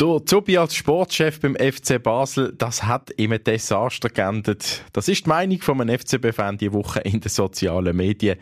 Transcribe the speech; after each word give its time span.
Der 0.00 0.24
Zubi 0.24 0.56
als 0.56 0.74
Sportchef 0.76 1.40
beim 1.40 1.54
FC 1.56 2.02
Basel, 2.02 2.54
das 2.56 2.84
hat 2.84 3.10
im 3.18 3.36
Desaster 3.44 4.08
geendet. 4.08 4.82
Das 4.94 5.08
ist 5.08 5.26
die 5.26 5.28
Meinung 5.28 5.60
von 5.60 5.78
einem 5.78 5.98
FCB-Fan 5.98 6.56
diese 6.56 6.72
Woche 6.72 7.00
in 7.00 7.20
den 7.20 7.28
sozialen 7.28 7.94
Medien. 7.94 8.38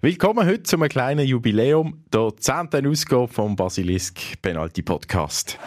Willkommen 0.00 0.46
heute 0.46 0.62
zu 0.62 0.76
einem 0.76 0.88
kleinen 0.88 1.26
Jubiläum, 1.26 2.02
der 2.14 2.34
10. 2.34 2.86
Ausgabe 2.86 3.28
vom 3.28 3.54
Basilisk 3.54 4.40
Penalty 4.40 4.80
Podcast. 4.80 5.58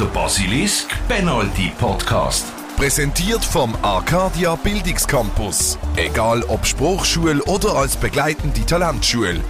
Der 0.00 0.06
Basilisk 0.14 0.88
Penalty 1.06 1.70
Podcast. 1.78 2.46
Präsentiert 2.78 3.44
vom 3.44 3.74
Arcadia 3.82 4.54
Bildungscampus. 4.56 5.78
Egal 5.96 6.42
ob 6.44 6.64
Spruchschule 6.64 7.44
oder 7.44 7.76
als 7.76 7.94
begleitende 7.94 8.64
Talentschule. 8.64 9.40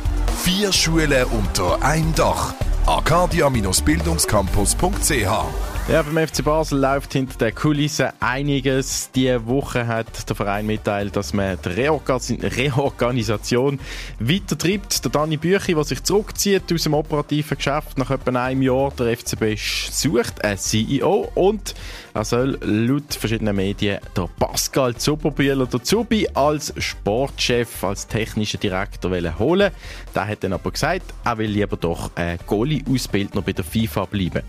Vier 0.42 0.72
Schulen 0.72 1.26
unter 1.26 1.80
einem 1.80 2.12
Dach 2.16 2.52
arcadia-bildungscampus.ch 2.86 5.75
ja, 5.88 6.02
beim 6.02 6.26
FC 6.26 6.42
Basel 6.42 6.80
läuft 6.80 7.12
hinter 7.12 7.38
den 7.38 7.54
Kulissen 7.54 8.08
einiges. 8.18 9.08
Diese 9.14 9.46
Woche 9.46 9.86
hat 9.86 10.28
der 10.28 10.34
Verein 10.34 10.66
mitteilt, 10.66 11.14
dass 11.14 11.32
man 11.32 11.56
die 11.64 11.68
Reorganisation 11.68 13.78
weitertreibt. 14.18 15.04
Der 15.04 15.12
Dani 15.12 15.36
Büchi, 15.36 15.74
der 15.74 15.84
sich 15.84 16.02
zurückzieht 16.02 16.72
aus 16.72 16.82
dem 16.82 16.94
operativen 16.94 17.56
Geschäft 17.56 17.98
nach 17.98 18.10
etwa 18.10 18.32
einem 18.32 18.62
Jahr, 18.62 18.92
der 18.98 19.16
FCB 19.16 19.56
sucht 19.56 20.44
einen 20.44 20.58
CEO 20.58 21.30
und 21.36 21.76
er 22.14 22.24
soll 22.24 22.58
laut 22.62 23.14
verschiedenen 23.14 23.54
Medien 23.54 24.00
der 24.16 24.28
Pascal 24.40 24.96
Zuberbühler 24.96 25.66
der 25.66 25.84
Zubi 25.84 26.26
als 26.34 26.74
Sportchef, 26.78 27.84
als 27.84 28.08
technischer 28.08 28.58
Direktor 28.58 29.12
holen. 29.38 29.70
Der 30.16 30.26
hat 30.26 30.42
dann 30.42 30.54
aber 30.54 30.72
gesagt, 30.72 31.14
er 31.24 31.38
will 31.38 31.50
lieber 31.50 31.76
doch 31.76 32.10
ein 32.16 32.40
Goalie-Ausbildner 32.44 33.42
bei 33.42 33.52
der 33.52 33.64
FIFA 33.64 34.06
bleiben. 34.06 34.42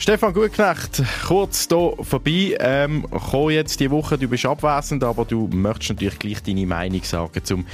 Stefan 0.00 0.32
Gutknecht, 0.32 1.02
kurz 1.26 1.68
hier 1.68 1.92
vorbei. 2.00 2.56
Ähm, 2.58 3.06
komm 3.10 3.50
jetzt 3.50 3.80
die 3.80 3.90
Woche, 3.90 4.16
du 4.16 4.28
bist 4.28 4.46
abwesend, 4.46 5.04
aber 5.04 5.26
du 5.26 5.46
möchtest 5.52 5.90
natürlich 5.90 6.18
gleich 6.18 6.42
deine 6.42 6.64
Meinung 6.64 7.04
sagen 7.04 7.44
zum 7.44 7.66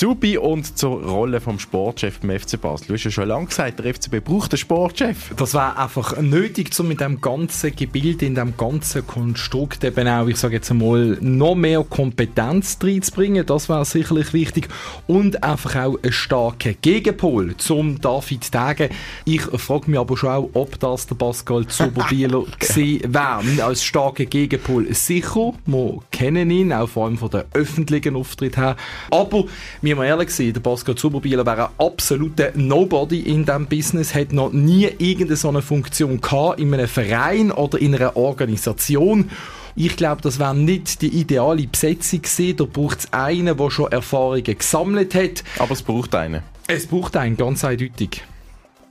Zubi 0.00 0.38
und 0.38 0.78
zur 0.78 1.02
Rolle 1.02 1.42
vom 1.42 1.58
Sportchef 1.58 2.20
beim 2.20 2.40
FC 2.40 2.58
Basel. 2.58 2.86
Du 2.86 2.94
hast 2.94 3.04
ja 3.04 3.10
schon 3.10 3.28
lange 3.28 3.44
gesagt, 3.44 3.80
der 3.80 3.92
FCB 3.92 4.24
braucht 4.24 4.50
einen 4.50 4.56
Sportchef. 4.56 5.34
Das 5.36 5.52
wäre 5.52 5.76
einfach 5.76 6.16
nötig, 6.16 6.70
um 6.80 6.88
mit 6.88 7.02
dem 7.02 7.20
ganzen 7.20 7.76
Gebild, 7.76 8.22
in 8.22 8.34
dem 8.34 8.56
ganzen 8.56 9.06
Konstrukt 9.06 9.84
eben 9.84 10.08
auch, 10.08 10.26
ich 10.26 10.38
sage 10.38 10.54
jetzt 10.54 10.70
einmal, 10.70 11.18
noch 11.20 11.54
mehr 11.54 11.84
Kompetenz 11.84 12.78
reinzubringen. 12.82 13.44
Das 13.44 13.68
wäre 13.68 13.84
sicherlich 13.84 14.32
wichtig. 14.32 14.68
Und 15.06 15.44
einfach 15.44 15.76
auch 15.76 15.98
einen 16.02 16.12
starken 16.14 16.76
Gegenpol 16.80 17.58
zum 17.58 18.00
David 18.00 18.50
Tage. 18.50 18.88
Ich 19.26 19.42
frage 19.42 19.90
mich 19.90 20.00
aber 20.00 20.16
schon 20.16 20.30
auch, 20.30 20.50
ob 20.54 20.80
das 20.80 21.08
der 21.08 21.16
Pascal 21.16 21.66
Zuberbieler 21.66 22.44
gesehen 22.58 23.02
wäre. 23.12 23.66
Als 23.66 23.84
starker 23.84 24.24
Gegenpol 24.24 24.94
sicher. 24.94 25.52
Wir 25.66 25.98
kennen 26.10 26.50
ihn, 26.50 26.72
auch 26.72 26.88
vor 26.88 27.04
allem 27.04 27.18
von 27.18 27.28
den 27.28 27.42
öffentlichen 27.52 28.16
Auftritt 28.16 28.56
her. 28.56 28.76
Aber 29.10 29.44
wir 29.89 29.89
mal 29.96 30.06
ehrlich 30.06 30.30
sein, 30.30 30.52
der 30.52 30.60
Pascal 30.60 30.94
Zuberbieler 30.94 31.46
wäre 31.46 31.68
ein 31.68 31.86
absoluter 31.86 32.52
Nobody 32.54 33.20
in 33.20 33.44
diesem 33.44 33.66
Business, 33.66 34.14
hat 34.14 34.32
noch 34.32 34.52
nie 34.52 34.84
irgendeine 34.98 35.36
so 35.36 35.48
eine 35.48 35.62
Funktion 35.62 36.20
gehabt 36.20 36.60
in 36.60 36.72
einem 36.74 36.88
Verein 36.88 37.50
oder 37.50 37.78
in 37.78 37.94
einer 37.94 38.16
Organisation. 38.16 39.30
Ich 39.76 39.96
glaube, 39.96 40.22
das 40.22 40.38
wäre 40.38 40.54
nicht 40.54 41.00
die 41.02 41.08
ideale 41.08 41.66
Besetzung 41.66 42.22
gewesen. 42.22 42.56
Da 42.56 42.64
braucht 42.64 42.98
es 43.00 43.12
einen, 43.12 43.56
der 43.56 43.70
schon 43.70 43.92
Erfahrungen 43.92 44.42
gesammelt 44.42 45.14
hat. 45.14 45.44
Aber 45.58 45.72
es 45.72 45.82
braucht 45.82 46.14
einen. 46.14 46.42
Es 46.66 46.86
braucht 46.86 47.16
einen, 47.16 47.36
ganz 47.36 47.64
eindeutig. 47.64 48.22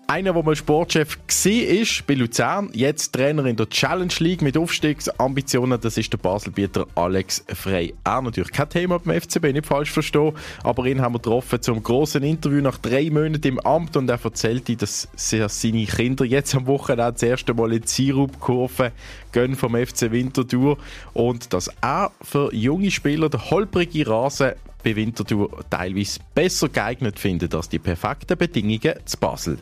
Einer, 0.10 0.34
der 0.34 0.42
mal 0.42 0.56
Sportchef 0.56 1.20
war 1.20 2.04
bei 2.08 2.14
Luzern, 2.16 2.72
jetzt 2.74 3.14
Trainer 3.14 3.46
in 3.46 3.56
der 3.56 3.70
Challenge 3.70 4.12
League 4.18 4.42
mit 4.42 4.58
Aufstiegsambitionen, 4.58 5.80
das 5.80 6.00
ist 6.00 6.12
der 6.12 6.18
Baselbieter 6.18 6.88
Alex 6.96 7.46
Frey. 7.54 7.94
Er 8.04 8.20
natürlich 8.20 8.52
kein 8.52 8.70
Thema 8.70 8.98
beim 8.98 9.22
FCB, 9.22 9.54
nicht 9.54 9.68
falsch 9.68 9.92
verstehen, 9.92 10.34
aber 10.64 10.88
ihn 10.88 11.00
haben 11.00 11.14
wir 11.14 11.20
getroffen 11.20 11.62
zum 11.62 11.84
großen 11.84 12.24
Interview 12.24 12.60
nach 12.60 12.80
drei 12.80 13.12
Monaten 13.12 13.48
im 13.48 13.60
Amt 13.60 13.98
und 13.98 14.10
er 14.10 14.20
erzählte, 14.20 14.76
dass 14.76 15.08
seine 15.16 15.86
Kinder 15.86 16.26
jetzt 16.26 16.56
am 16.56 16.66
Wochenende 16.66 17.14
das 17.14 17.22
erste 17.22 17.54
Mal 17.54 17.74
in 17.74 17.82
die 17.82 17.88
Sirupkurve 17.88 18.92
gehen 19.32 19.56
vom 19.56 19.76
FC 19.76 20.10
Winterthur 20.10 20.80
und 21.14 21.54
dass 21.54 21.70
er 21.82 22.12
für 22.24 22.52
junge 22.52 22.90
Spieler 22.90 23.30
den 23.30 23.48
holprigen 23.52 24.08
Rasen 24.08 24.54
bei 24.84 24.96
Winterthur 24.96 25.52
teilweise 25.70 26.20
besser 26.34 26.68
geeignet 26.68 27.20
findet 27.20 27.54
als 27.54 27.70
die 27.70 27.78
perfekten 27.78 28.40
Bedingungen 28.40 28.96
zu 29.06 29.18
Basel. 29.20 29.60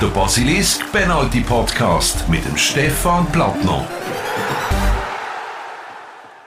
Der 0.00 0.06
Basilisk 0.08 0.90
Penalty 0.92 1.40
Podcast 1.40 2.28
mit 2.28 2.44
dem 2.44 2.56
Stefan 2.56 3.26
Plattner. 3.32 3.86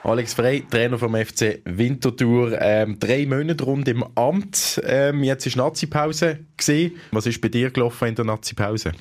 Alex 0.02 0.34
Frey, 0.34 0.64
Trainer 0.68 0.98
vom 0.98 1.14
FC 1.14 1.60
Winterthur, 1.64 2.60
ähm, 2.60 2.98
drei 2.98 3.24
Monate 3.26 3.64
rund 3.64 3.88
im 3.88 4.04
Amt. 4.16 4.82
Ähm, 4.84 5.24
jetzt 5.24 5.46
ist 5.46 5.56
Nazi-Pause 5.56 6.40
Was 7.12 7.26
ist 7.26 7.40
bei 7.40 7.48
dir 7.48 7.70
gelaufen 7.70 8.08
in 8.08 8.14
der 8.14 8.24
Nazi-Pause? 8.26 8.92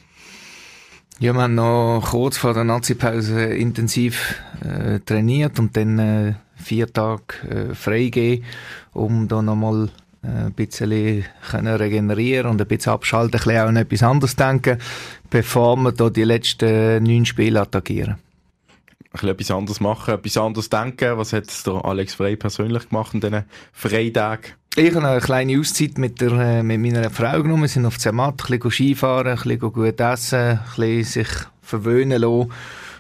Ja, 1.20 1.34
wir 1.34 1.42
haben 1.42 1.56
noch 1.56 2.08
kurz 2.12 2.38
vor 2.38 2.54
der 2.54 2.64
Nazi-Pause 2.64 3.44
intensiv 3.46 4.36
äh, 4.62 5.00
trainiert 5.00 5.60
und 5.60 5.76
dann 5.76 6.00
äh, 6.00 6.34
vier 6.56 6.92
Tage 6.92 7.48
äh, 7.50 7.76
freigegeben, 7.76 8.46
um 8.94 9.28
da 9.28 9.42
nochmal 9.42 9.90
ein 10.24 10.54
bisschen 10.54 11.26
können 11.50 11.76
regenerieren 11.76 12.52
und 12.52 12.62
ein 12.62 12.68
bisschen 12.68 12.94
abschalten, 12.94 13.40
ein 13.40 13.44
bisschen 13.44 13.62
auch 13.62 13.68
an 13.68 13.76
etwas 13.76 14.04
anderes 14.04 14.36
denken, 14.36 14.78
bevor 15.30 15.76
wir 15.78 15.92
da 15.92 16.10
die 16.10 16.24
letzten 16.24 17.04
neun 17.04 17.26
Spiele 17.26 17.62
attackieren. 17.62 18.16
Ein 18.16 19.12
bisschen 19.12 19.30
etwas 19.30 19.52
anderes 19.52 19.80
machen, 19.80 20.14
etwas 20.16 20.38
anderes 20.38 20.70
denken. 20.70 21.18
Was 21.18 21.34
hat 21.34 21.68
der 21.68 21.86
Alex 21.86 22.16
Frey 22.16 22.36
persönlich 22.36 22.90
gemacht 22.90 23.14
in 23.14 23.22
diesen 23.22 23.44
Freitagen? 23.72 24.54
Ich 24.76 24.96
habe 24.96 25.08
eine 25.08 25.22
kleine 25.22 25.60
Auszeit 25.60 26.00
mit, 26.00 26.20
der, 26.20 26.32
äh, 26.32 26.64
mit 26.64 26.80
meiner 26.80 27.12
Frau 27.12 27.44
genommen. 27.44 27.62
Wir 27.62 27.70
sind 27.70 27.86
auf 27.86 28.00
Zermatt, 28.00 28.42
ein 28.42 28.58
bisschen 28.58 28.72
Skifahren, 28.72 29.28
ein 29.28 29.36
bisschen 29.36 29.60
gut 29.60 30.00
essen, 30.00 30.40
ein 30.40 30.60
bisschen 30.76 31.04
sich 31.04 31.28
verwöhnen 31.62 32.22
lassen. 32.22 32.52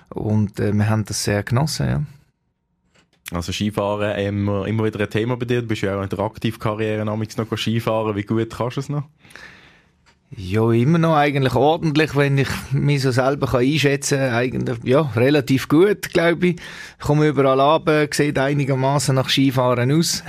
Und 0.10 0.60
äh, 0.60 0.72
wir 0.72 0.88
haben 0.88 1.06
das 1.06 1.24
sehr 1.24 1.42
genossen, 1.42 1.88
ja. 1.88 2.04
Also 3.34 3.52
Skifahren 3.52 4.18
immer, 4.18 4.68
immer 4.68 4.84
wieder 4.86 5.00
ein 5.00 5.10
Thema 5.10 5.36
bei 5.38 5.46
dir. 5.46 5.62
Du 5.62 5.68
bist 5.68 5.82
ja 5.82 5.98
auch 5.98 6.04
in 6.04 6.10
der 6.10 6.20
Aktivkarriere 6.20 7.06
noch 7.06 7.22
Skifahren. 7.58 8.16
Wie 8.16 8.24
gut 8.24 8.56
kannst 8.56 8.78
du 8.78 8.82
es 8.82 8.90
noch? 8.90 9.04
Ja, 10.36 10.72
immer 10.72 10.98
noch 10.98 11.16
eigentlich 11.16 11.54
ordentlich, 11.54 12.16
wenn 12.16 12.40
ich 12.40 12.48
mich 12.72 13.04
so 13.04 13.12
selber 13.12 13.54
einschätzen 13.54 14.18
kann. 14.18 14.34
Eigentlich, 14.34 14.78
ja, 14.84 15.02
relativ 15.16 15.68
gut, 15.68 16.12
glaube 16.12 16.48
ich. 16.48 16.56
Ich 17.00 17.06
komme 17.06 17.28
überall 17.28 17.60
ab, 17.60 17.88
sieht 18.12 18.40
einigermaßen 18.40 19.14
nach 19.14 19.30
Skifahren 19.30 19.92
aus. 19.92 20.24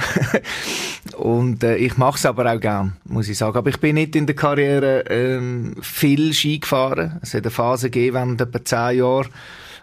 Und 1.16 1.64
äh, 1.64 1.76
ich 1.76 1.96
mache 1.96 2.18
es 2.18 2.26
aber 2.26 2.52
auch 2.52 2.60
gern, 2.60 2.96
muss 3.04 3.28
ich 3.28 3.38
sagen. 3.38 3.56
Aber 3.56 3.70
ich 3.70 3.80
bin 3.80 3.94
nicht 3.94 4.14
in 4.14 4.26
der 4.26 4.36
Karriere 4.36 5.04
ähm, 5.08 5.76
viel 5.80 6.34
Ski 6.34 6.58
gefahren. 6.58 7.18
Es 7.22 7.32
hat 7.32 7.44
eine 7.44 7.50
Phase 7.50 7.88
gegeben, 7.88 8.14
während 8.14 8.40
etwa 8.40 8.64
zehn 8.64 8.98
Jahren, 8.98 9.28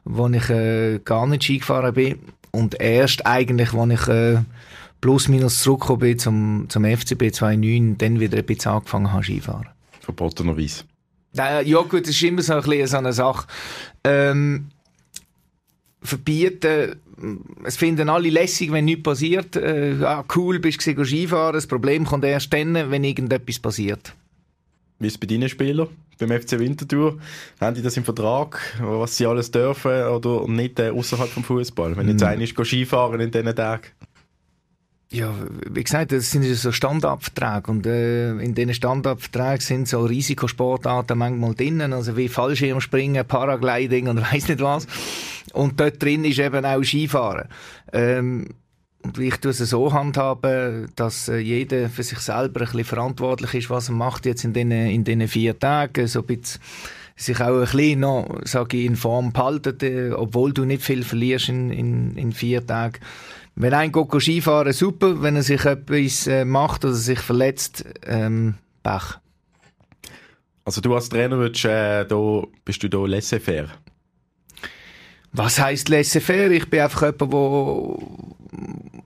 wo 0.04 0.28
ich 0.28 0.50
äh, 0.50 1.00
gar 1.00 1.26
nicht 1.26 1.44
Ski 1.44 1.60
gefahren 1.60 1.94
bin. 1.94 2.20
Und 2.51 2.79
erst 2.79 3.25
eigentlich, 3.25 3.73
als 3.73 3.94
ich 3.94 4.07
äh, 4.07 4.38
plus 5.00 5.28
minus 5.28 5.62
zurückgekommen 5.62 6.00
bin 6.00 6.19
zum, 6.19 6.66
zum 6.69 6.85
FCB 6.85 7.31
2009, 7.34 7.97
dann 7.97 8.19
wieder 8.19 8.38
ein 8.38 8.45
bisschen 8.45 8.72
angefangen 8.72 9.12
habe 9.12 9.23
Skifahren. 9.23 9.67
Verbotenerweise? 10.01 10.84
Äh, 11.38 11.67
ja 11.67 11.81
gut, 11.81 12.03
das 12.03 12.09
ist 12.09 12.23
immer 12.23 12.41
so 12.41 12.53
ein 12.53 12.62
bisschen 12.62 12.88
so 12.88 12.97
eine 12.97 13.13
Sache. 13.13 13.47
Ähm, 14.03 14.67
verbieten, 16.01 16.95
es 17.63 17.78
finden 17.78 18.09
alle 18.09 18.29
lässig, 18.29 18.72
wenn 18.72 18.85
nichts 18.85 19.03
passiert. 19.03 19.56
Äh, 19.56 19.97
ah, 20.03 20.25
cool, 20.35 20.59
bist 20.59 20.85
du 20.85 21.06
Skifahren. 21.06 21.53
Das 21.53 21.68
Problem 21.68 22.06
kommt 22.06 22.25
erst 22.25 22.51
dann, 22.51 22.73
wenn 22.73 23.03
irgendetwas 23.03 23.59
passiert. 23.59 24.13
Wie 25.00 25.07
ist 25.07 25.13
es 25.13 25.19
bei 25.19 25.28
deinen 25.28 25.50
Spielern? 25.50 25.88
Beim 26.21 26.41
FC 26.41 26.59
Winterthur, 26.59 27.18
haben 27.59 27.75
die 27.75 27.81
das 27.81 27.97
im 27.97 28.03
Vertrag, 28.03 28.59
was 28.79 29.18
sie 29.18 29.25
alles 29.25 29.51
dürfen 29.51 30.03
oder 30.06 30.47
nicht 30.47 30.79
äh, 30.79 30.89
außerhalb 30.89 31.29
vom 31.29 31.44
Fußball? 31.44 31.97
Wenn 31.97 32.07
jetzt 32.07 32.21
mm. 32.21 32.25
einer 32.25 32.41
ist 32.44 32.56
Skifahren 32.56 33.19
in 33.19 33.31
diesen 33.31 33.56
Tagen? 33.56 33.88
Ja, 35.12 35.33
wie 35.69 35.83
gesagt, 35.83 36.13
das 36.13 36.31
sind 36.31 36.45
so 36.45 36.71
Standardverträge 36.71 37.69
und 37.69 37.85
äh, 37.85 38.31
in 38.31 38.56
diesen 38.56 38.73
Standardverträgen 38.73 39.59
sind 39.59 39.88
so 39.89 40.06
Risikosportarten 40.06 41.18
manchmal 41.18 41.53
drinnen, 41.53 41.91
also 41.91 42.15
wie 42.15 42.29
Fallschirmspringen, 42.29 43.27
Paragliding 43.27 44.07
und 44.07 44.21
weiß 44.33 44.47
nicht 44.47 44.62
was. 44.62 44.88
Und 45.51 45.81
dort 45.81 46.01
drin 46.01 46.23
ist 46.23 46.39
eben 46.39 46.63
auch 46.65 46.81
Skifahren. 46.81 47.50
Ähm, 47.91 48.47
und 49.18 49.24
ich 49.24 49.38
tue 49.38 49.52
es 49.52 49.58
so 49.58 49.92
handhaben, 49.92 50.90
dass 50.96 51.28
äh, 51.28 51.38
jeder 51.38 51.90
für 51.90 52.04
sich 52.04 52.19
selber 52.19 52.62
ein 52.62 52.66
bisschen 52.66 52.86
verantwortlich 52.86 53.54
ist, 53.56 53.69
was 53.69 53.90
er 53.90 53.96
macht 53.96 54.25
jetzt 54.25 54.46
in 54.46 54.54
diesen, 54.54 54.72
in 54.72 55.04
diesen 55.04 55.28
vier 55.28 55.60
Tagen. 55.60 56.08
So 56.08 56.19
ein 56.22 56.28
bisschen 56.28 56.62
sich 57.18 57.42
auch 57.42 57.60
ein 57.60 57.62
bisschen 57.62 58.00
noch, 58.00 58.40
sage 58.46 58.78
ich, 58.78 58.86
in 58.86 58.96
Form 58.96 59.34
behalten, 59.34 59.78
äh, 59.81 60.12
obwohl 60.12 60.54
du 60.54 60.63
nicht 60.63 60.81
viel 60.81 61.04
verlierst 61.04 61.50
in, 61.50 61.72
in, 61.72 62.16
in 62.16 62.31
vier 62.31 62.66
Tagen. 62.66 63.00
Wenn 63.56 63.74
ein 63.74 63.92
geht 63.92 64.22
Skifahren, 64.22 64.72
super. 64.72 65.22
Wenn 65.22 65.36
er 65.36 65.44
sich 65.44 65.66
etwas 65.66 66.28
äh, 66.28 66.46
macht 66.46 66.86
oder 66.86 66.94
sich 66.94 67.19
verletzt, 67.19 67.86
ähm, 68.07 68.56
Pech. 68.81 69.19
Also 70.64 70.80
du 70.80 70.96
als 70.96 71.10
Trainer 71.10 71.38
würdest, 71.38 71.66
äh, 71.66 72.06
da, 72.06 72.44
bist 72.64 72.81
du 72.81 72.90
da 72.90 73.06
laissez-faire? 73.06 73.72
Was 75.33 75.60
heisst 75.60 75.89
laissez-faire? 75.89 76.51
Ich 76.51 76.69
bin 76.69 76.81
einfach 76.81 77.04
jemand, 77.04 77.31
wo, 77.31 78.18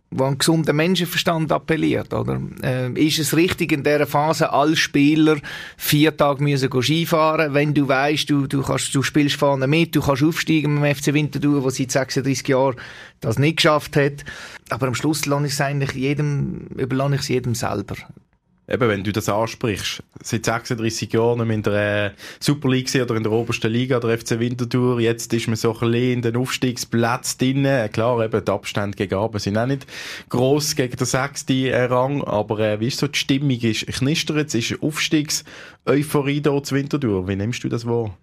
wo 0.09 0.23
an 0.23 0.37
gesunden 0.37 0.75
Menschenverstand 0.75 1.51
appelliert, 1.51 2.13
oder? 2.13 2.41
Äh, 2.63 2.91
ist 2.93 3.19
es 3.19 3.35
richtig 3.35 3.71
in 3.71 3.83
dieser 3.83 4.07
Phase, 4.07 4.51
alle 4.51 4.75
Spieler 4.75 5.37
vier 5.77 6.17
Tage 6.17 6.43
müssen 6.43 6.69
Skifahren, 6.81 7.53
wenn 7.53 7.73
du 7.73 7.87
weißt, 7.87 8.29
du, 8.29 8.47
du 8.47 8.63
kannst, 8.63 8.95
du 8.95 9.03
spielst 9.03 9.35
vorne 9.35 9.67
mit, 9.67 9.95
du 9.95 10.01
kannst 10.01 10.23
aufsteigen 10.23 10.81
dem 10.81 10.95
FC 10.95 11.13
Winterthur, 11.13 11.61
der 11.61 11.71
seit 11.71 11.91
36 11.91 12.47
Jahren 12.47 12.75
das 13.19 13.37
nicht 13.37 13.57
geschafft 13.57 13.95
hat. 13.95 14.25
Aber 14.69 14.87
am 14.87 14.95
Schluss 14.95 15.25
lasse 15.27 15.45
ich 15.45 15.53
es 15.53 15.61
eigentlich 15.61 15.91
jedem, 15.93 16.67
überlasse 16.75 17.15
ich 17.15 17.21
es 17.21 17.27
jedem 17.27 17.53
selber 17.53 17.95
eben, 18.67 18.89
wenn 18.89 19.03
du 19.03 19.11
das 19.11 19.29
ansprichst, 19.29 20.03
seit 20.21 20.45
36 20.45 21.11
Jahren 21.13 21.49
in 21.49 21.63
der 21.63 22.05
äh, 22.07 22.11
Super 22.39 22.69
League 22.69 22.93
oder 22.95 23.15
in 23.15 23.23
der 23.23 23.31
obersten 23.31 23.71
Liga, 23.71 23.99
der 23.99 24.17
FC 24.17 24.39
Winterthur, 24.39 24.99
jetzt 24.99 25.33
ist 25.33 25.47
man 25.47 25.55
so 25.55 25.73
ein 25.73 25.91
bisschen 25.91 26.13
in 26.13 26.21
den 26.21 26.35
Aufstiegsplatz 26.37 27.37
drin. 27.37 27.67
Klar, 27.91 28.23
eben, 28.23 28.43
die 28.43 28.51
Abstände 28.51 28.97
gegen 28.97 29.15
Abend 29.15 29.41
sind 29.41 29.57
auch 29.57 29.67
nicht 29.67 29.85
gross 30.29 30.75
gegen 30.75 30.95
den 30.95 31.05
sechsten 31.05 31.65
äh, 31.65 31.83
Rang, 31.83 32.23
aber 32.23 32.59
äh, 32.59 32.79
wie 32.79 32.87
ist 32.87 32.99
so 32.99 33.07
die 33.07 33.19
Stimmung? 33.19 33.59
Ist 33.59 33.85
knistert 33.87 34.47
es? 34.47 34.55
Ist 34.55 34.81
Aufstiegs-Euphorie 34.81 36.41
da 36.41 36.61
zu 36.63 36.75
Winterthur? 36.75 37.27
Wie 37.27 37.35
nimmst 37.35 37.63
du 37.63 37.69
das 37.69 37.85
wahr? 37.85 38.17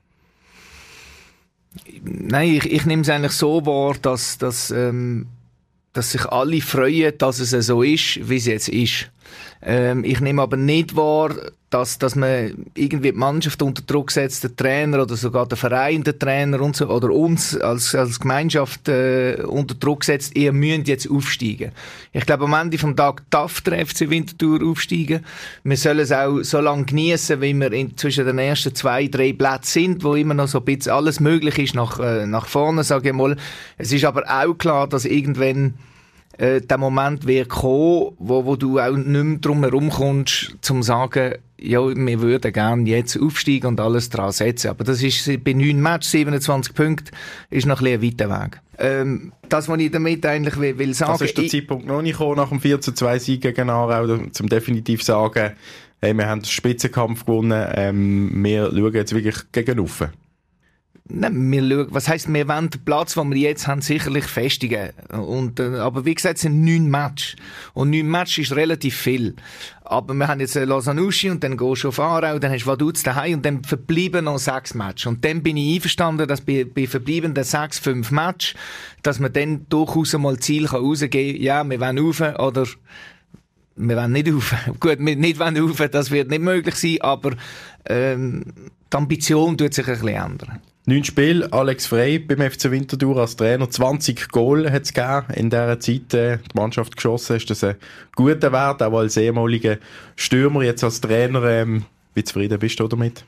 Nein, 2.02 2.54
ich, 2.54 2.70
ich 2.70 2.84
nehme 2.84 3.02
es 3.02 3.08
eigentlich 3.08 3.32
so 3.32 3.64
wahr, 3.64 3.94
dass, 4.00 4.38
dass, 4.38 4.70
ähm, 4.70 5.26
dass 5.92 6.12
sich 6.12 6.26
alle 6.26 6.60
freuen, 6.60 7.16
dass 7.16 7.38
es 7.38 7.50
so 7.66 7.82
ist, 7.82 8.28
wie 8.28 8.36
es 8.36 8.46
jetzt 8.46 8.68
ist. 8.68 9.10
Ähm, 9.62 10.04
ich 10.04 10.20
nehme 10.20 10.42
aber 10.42 10.56
nicht 10.56 10.96
wahr, 10.96 11.30
dass, 11.72 11.98
dass 11.98 12.16
man 12.16 12.66
irgendwie 12.74 13.12
die 13.12 13.18
Mannschaft 13.18 13.62
unter 13.62 13.82
Druck 13.82 14.10
setzt, 14.10 14.42
der 14.44 14.54
Trainer 14.54 15.02
oder 15.02 15.16
sogar 15.16 15.46
der 15.46 15.56
Verein, 15.56 16.04
der 16.04 16.18
Trainer 16.18 16.60
und 16.60 16.76
so, 16.76 16.88
oder 16.88 17.10
uns 17.10 17.56
als, 17.56 17.94
als 17.94 18.20
Gemeinschaft 18.20 18.88
äh, 18.88 19.42
unter 19.46 19.74
Druck 19.74 20.04
setzt, 20.04 20.36
ihr 20.36 20.52
müsst 20.52 20.88
jetzt 20.88 21.10
aufsteigen. 21.10 21.72
Ich 22.12 22.26
glaube, 22.26 22.44
am 22.44 22.52
Ende 22.52 22.76
vom 22.76 22.94
Tag 22.94 23.22
darf 23.30 23.62
der 23.62 23.86
FC 23.86 24.10
Winterthur 24.10 24.62
aufsteigen. 24.68 25.24
Wir 25.64 25.76
sollen 25.76 26.00
es 26.00 26.12
auch 26.12 26.42
so 26.42 26.60
lange 26.60 26.84
genießen, 26.84 27.40
wie 27.40 27.54
wir 27.54 27.72
in, 27.72 27.96
zwischen 27.96 28.26
den 28.26 28.38
ersten 28.38 28.74
zwei, 28.74 29.06
drei 29.06 29.32
Plätzen 29.32 29.72
sind, 29.72 30.04
wo 30.04 30.14
immer 30.14 30.34
noch 30.34 30.48
so 30.48 30.58
ein 30.58 30.64
bisschen 30.64 30.92
alles 30.92 31.20
möglich 31.20 31.58
ist 31.58 31.74
nach, 31.74 31.98
äh, 31.98 32.26
nach 32.26 32.46
vorne, 32.46 32.84
sage 32.84 33.10
ich 33.10 33.14
mal. 33.14 33.36
Es 33.78 33.92
ist 33.92 34.04
aber 34.04 34.24
auch 34.28 34.54
klar, 34.54 34.88
dass 34.88 35.06
irgendwann 35.06 35.74
äh, 36.38 36.60
der 36.60 36.78
Moment 36.78 37.26
wird 37.26 37.48
kommen, 37.48 38.12
wo, 38.18 38.44
wo 38.44 38.56
du 38.56 38.78
auch 38.78 38.96
nicht 38.96 39.06
mehr 39.06 39.38
drum 39.38 39.62
herum 39.62 39.90
kommst, 39.90 40.56
zum 40.60 40.82
sagen, 40.82 41.34
ja, 41.60 41.80
wir 41.80 42.20
würden 42.20 42.52
gerne 42.52 42.88
jetzt 42.88 43.20
aufsteigen 43.20 43.68
und 43.68 43.80
alles 43.80 44.10
dran 44.10 44.32
setzen. 44.32 44.68
Aber 44.68 44.84
das 44.84 45.02
ist 45.02 45.44
bei 45.44 45.52
neun 45.52 45.80
Matches, 45.80 46.10
27 46.10 46.74
Punkte, 46.74 47.12
ist 47.50 47.66
noch 47.66 47.80
ein, 47.80 48.00
bisschen 48.00 48.28
ein 48.28 48.30
weiter 48.30 48.44
Weg. 48.44 48.60
Ähm, 48.78 49.32
das, 49.48 49.68
was 49.68 49.78
ich 49.78 49.90
damit 49.90 50.26
eigentlich 50.26 50.58
will, 50.58 50.78
will 50.78 50.94
sagen... 50.94 51.12
Also 51.12 51.24
ist 51.24 51.38
der 51.38 51.46
Zeitpunkt 51.46 51.86
noch 51.86 52.02
nicht 52.02 52.18
gekommen, 52.18 52.36
nach 52.36 52.48
dem 52.48 52.60
4 52.60 52.80
zu 52.80 52.92
2 52.92 53.18
Sieg 53.18 53.42
gegen 53.42 53.70
Aarau, 53.70 54.26
zum 54.32 54.48
definitiv 54.48 55.02
sagen, 55.04 55.52
hey, 56.00 56.14
wir 56.14 56.26
haben 56.26 56.40
den 56.40 56.46
Spitzenkampf 56.46 57.24
gewonnen, 57.24 57.66
ähm, 57.74 58.42
wir 58.42 58.70
schauen 58.70 58.94
jetzt 58.94 59.14
wirklich 59.14 59.36
gegen 59.52 59.78
Ufe. 59.78 60.10
Nein, 61.08 61.50
wir 61.50 61.68
schauen, 61.68 61.86
was 61.90 62.08
heisst, 62.08 62.32
wir 62.32 62.46
wollen 62.46 62.70
den 62.70 62.84
Platz, 62.84 63.14
den 63.14 63.30
wir 63.30 63.36
jetzt 63.36 63.66
haben, 63.66 63.82
sicherlich 63.82 64.24
festigen. 64.24 64.90
Und, 65.10 65.58
äh, 65.58 65.78
aber 65.78 66.04
wie 66.04 66.14
gesagt, 66.14 66.36
es 66.36 66.42
sind 66.42 66.64
neun 66.64 66.88
Matches. 66.88 67.34
Und 67.74 67.90
neun 67.90 68.08
Matches 68.08 68.50
ist 68.50 68.56
relativ 68.56 68.96
viel. 68.96 69.34
Aber 69.82 70.14
wir 70.14 70.28
haben 70.28 70.38
jetzt 70.38 70.54
äh, 70.54 70.64
Lausanne 70.64 71.02
und 71.02 71.44
dann 71.44 71.56
gehst 71.56 71.82
du 71.82 71.88
auf 71.88 71.98
Aarau, 71.98 72.38
dann 72.38 72.52
hast 72.52 72.62
du 72.62 72.66
Vaduz 72.66 73.02
daheim 73.02 73.34
und 73.34 73.44
dann 73.44 73.64
verbleiben 73.64 74.26
noch 74.26 74.38
sechs 74.38 74.74
Matches. 74.74 75.06
Und 75.06 75.24
dann 75.24 75.42
bin 75.42 75.56
ich 75.56 75.74
einverstanden, 75.74 76.28
dass 76.28 76.40
bei, 76.40 76.64
bei 76.64 76.86
verbleibenden 76.86 77.42
sechs, 77.42 77.80
fünf 77.80 78.12
Matches, 78.12 78.54
dass 79.02 79.18
man 79.18 79.32
dann 79.32 79.66
durchaus 79.68 80.14
einmal 80.14 80.38
Ziel 80.38 80.66
kann 80.66 80.84
rausgeben 80.84 81.34
kann, 81.34 81.42
ja, 81.42 81.68
wir 81.68 81.80
wollen 81.80 81.98
rauf 81.98 82.20
oder 82.20 82.64
wir 83.74 83.96
wollen 83.96 84.12
nicht 84.12 84.32
rauf. 84.32 84.54
Gut, 84.80 84.98
wir 85.00 85.16
nicht 85.16 85.40
wollen 85.40 85.56
rauf, 85.56 85.82
das 85.90 86.12
wird 86.12 86.30
nicht 86.30 86.42
möglich 86.42 86.76
sein, 86.76 86.98
aber 87.00 87.32
ähm, 87.86 88.44
die 88.92 88.96
Ambition 88.96 89.58
tut 89.58 89.74
sich 89.74 89.86
ein 89.86 89.94
bisschen 89.94 90.08
ändern. 90.08 90.60
Neun 90.84 91.04
Spiel, 91.04 91.44
Alex 91.44 91.86
Frey 91.86 92.18
beim 92.18 92.50
FC 92.50 92.68
Winterthur 92.72 93.16
als 93.18 93.36
Trainer. 93.36 93.70
20 93.70 94.30
Goal 94.30 94.68
hat 94.68 94.82
es 94.82 95.36
in 95.36 95.48
dieser 95.48 95.78
Zeit 95.78 96.12
äh, 96.12 96.38
die 96.38 96.56
Mannschaft 96.56 96.96
geschossen. 96.96 97.36
Ist 97.36 97.50
das 97.50 97.62
ein 97.62 97.76
guter 98.16 98.50
Wert, 98.50 98.82
auch 98.82 98.98
als 98.98 99.16
ehemaliger 99.16 99.78
Stürmer, 100.16 100.64
jetzt 100.64 100.82
als 100.82 101.00
Trainer. 101.00 101.44
Ähm, 101.44 101.84
wie 102.14 102.24
zufrieden 102.24 102.58
bist 102.58 102.80
du 102.80 102.88
damit? 102.88 103.24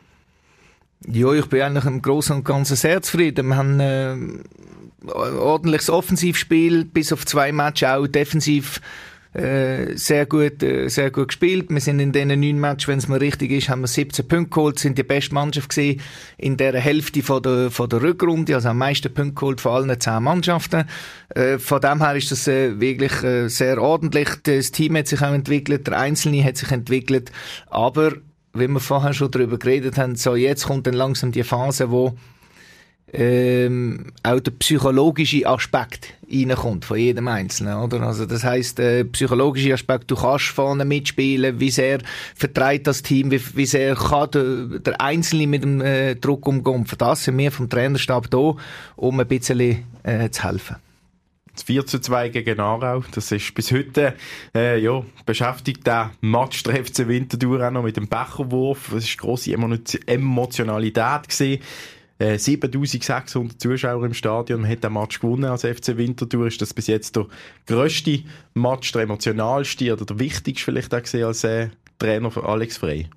Ja, 1.07 1.33
ich 1.33 1.47
bin 1.47 1.63
eigentlich 1.63 1.85
im 1.85 2.03
Großen 2.03 2.35
und 2.35 2.45
Ganzen 2.45 2.75
sehr 2.75 3.03
zufrieden. 3.03 3.47
Wir 3.47 3.57
haben 3.57 3.79
äh, 3.79 4.17
ordentliches 5.13 5.91
Offensivspiel, 5.91 6.85
bis 6.85 7.13
auf 7.13 7.25
zwei 7.25 7.53
Matches 7.53 7.89
auch 7.89 8.09
defensiv 8.09 8.81
äh, 9.35 9.97
sehr 9.97 10.27
gut, 10.27 10.63
äh, 10.63 10.89
sehr 10.89 11.11
gut 11.11 11.29
gespielt. 11.29 11.67
Wir 11.69 11.81
sind 11.81 11.99
in 11.99 12.13
diesen 12.13 12.29
neun 12.29 12.61
Matches, 12.61 12.89
wenn 12.89 12.99
es 12.99 13.09
mal 13.09 13.19
richtig 13.19 13.51
ist, 13.51 13.69
haben 13.69 13.81
wir 13.81 13.89
17 13.89 14.29
Punkte 14.29 14.51
geholt, 14.51 14.79
sind 14.79 14.97
die 14.97 15.03
beste 15.03 15.35
Mannschaft 15.35 15.71
gesehen 15.71 16.01
in 16.39 16.57
der 16.57 16.79
Hälfte 16.81 17.23
von 17.23 17.43
der, 17.43 17.71
von 17.71 17.89
der 17.89 18.01
Rückrunde, 18.01 18.55
also 18.55 18.69
am 18.69 18.79
meisten 18.79 19.13
Punkte 19.13 19.35
geholt 19.35 19.61
von 19.61 19.73
allen 19.73 20.01
zehn 20.01 20.23
Mannschaften. 20.23 20.85
Äh, 21.31 21.59
von 21.59 21.81
dem 21.81 22.01
her 22.01 22.15
ist 22.15 22.31
das 22.31 22.47
äh, 22.47 22.81
wirklich 22.81 23.23
äh, 23.25 23.49
sehr 23.49 23.83
ordentlich. 23.83 24.29
Das 24.45 24.71
Team 24.71 24.97
hat 24.97 25.09
sich 25.09 25.21
auch 25.21 25.35
entwickelt, 25.35 25.87
der 25.89 25.99
Einzelne 25.99 26.45
hat 26.45 26.57
sich 26.57 26.71
entwickelt, 26.71 27.33
aber 27.67 28.13
wie 28.53 28.69
wir 28.69 28.81
vorher 28.81 29.13
schon 29.15 29.33
darüber 29.33 29.59
geredet 29.59 29.99
haben, 29.99 30.15
so 30.15 30.37
jetzt 30.37 30.67
kommt 30.67 30.87
dann 30.87 30.95
langsam 30.95 31.33
die 31.33 31.43
Phase, 31.43 31.91
wo 31.91 32.15
ähm, 33.15 34.13
auch 34.23 34.41
der 34.41 34.51
psychologische 34.53 35.47
Aspekt 35.47 36.15
reinkommt 36.31 36.85
von 36.85 36.99
jedem 36.99 37.29
Einzelnen, 37.29 37.77
oder? 37.77 38.03
Also 38.03 38.27
das 38.27 38.43
heißt, 38.43 38.81
äh, 38.81 39.05
psychologische 39.05 39.73
Aspekt, 39.73 40.11
du 40.11 40.17
kannst 40.17 40.47
vorne 40.47 40.85
mitspielen, 40.85 41.61
wie 41.61 41.71
sehr 41.71 42.01
vertreibt 42.35 42.87
das 42.87 43.03
Team, 43.03 43.31
wie, 43.31 43.41
wie 43.55 43.67
sehr 43.67 43.95
kann 43.95 44.31
der, 44.33 44.81
der 44.81 45.01
Einzelne 45.01 45.47
mit 45.47 45.63
dem 45.63 45.81
äh, 45.81 46.17
Druck 46.17 46.47
umgehen. 46.49 46.87
Für 46.87 46.97
das 46.97 47.25
sind 47.25 47.39
wir 47.39 47.53
vom 47.53 47.71
Trainerstab 47.71 48.29
da, 48.31 48.55
um 48.97 49.21
ein 49.21 49.29
bisschen 49.29 49.85
äh, 50.03 50.31
zu 50.31 50.45
helfen. 50.45 50.77
Das 51.55 51.63
4 51.63 51.87
zu 51.87 52.01
2 52.01 52.31
gegen 52.31 52.59
Aarau, 52.59 53.05
das 53.13 53.31
ist 53.31 53.55
bis 53.55 53.71
heute, 53.71 54.15
äh, 54.57 54.81
ja, 54.81 55.05
beschäftigt 55.25 55.87
der 55.87 56.11
Match 56.21 56.65
der 56.65 56.85
FC 56.85 57.07
Winterthur 57.07 57.65
auch 57.65 57.71
noch 57.71 57.85
mit 57.85 57.97
dem 57.97 58.09
Becherwurf. 58.09 58.93
Es 58.93 59.09
war 59.17 59.25
grosse 59.25 59.53
Emotionalität 59.53 61.29
gewesen. 61.29 61.63
7600 62.19 63.55
äh, 63.55 63.59
Zuschauer 63.59 64.07
im 64.07 64.15
Stadion. 64.15 64.63
Man 64.63 64.71
hat 64.71 64.85
den 64.85 64.93
Match 64.93 65.21
gewonnen 65.21 65.47
als 65.47 65.63
FC 65.63 65.97
Winterthur. 65.97 66.47
Ist 66.47 66.63
das 66.63 66.73
bis 66.73 66.87
jetzt 66.87 67.17
der 67.17 67.27
grösste 67.67 68.23
Match, 68.55 68.93
der 68.93 69.03
emotionalste 69.03 69.93
oder 69.93 70.05
der 70.05 70.19
wichtigste 70.19 70.65
vielleicht 70.65 70.95
auch 70.95 71.03
gesehen 71.03 71.25
als 71.25 71.45
äh, 71.45 71.69
Trainer 71.99 72.31
für 72.31 72.45
Alex 72.45 72.77
Frey? 72.77 73.09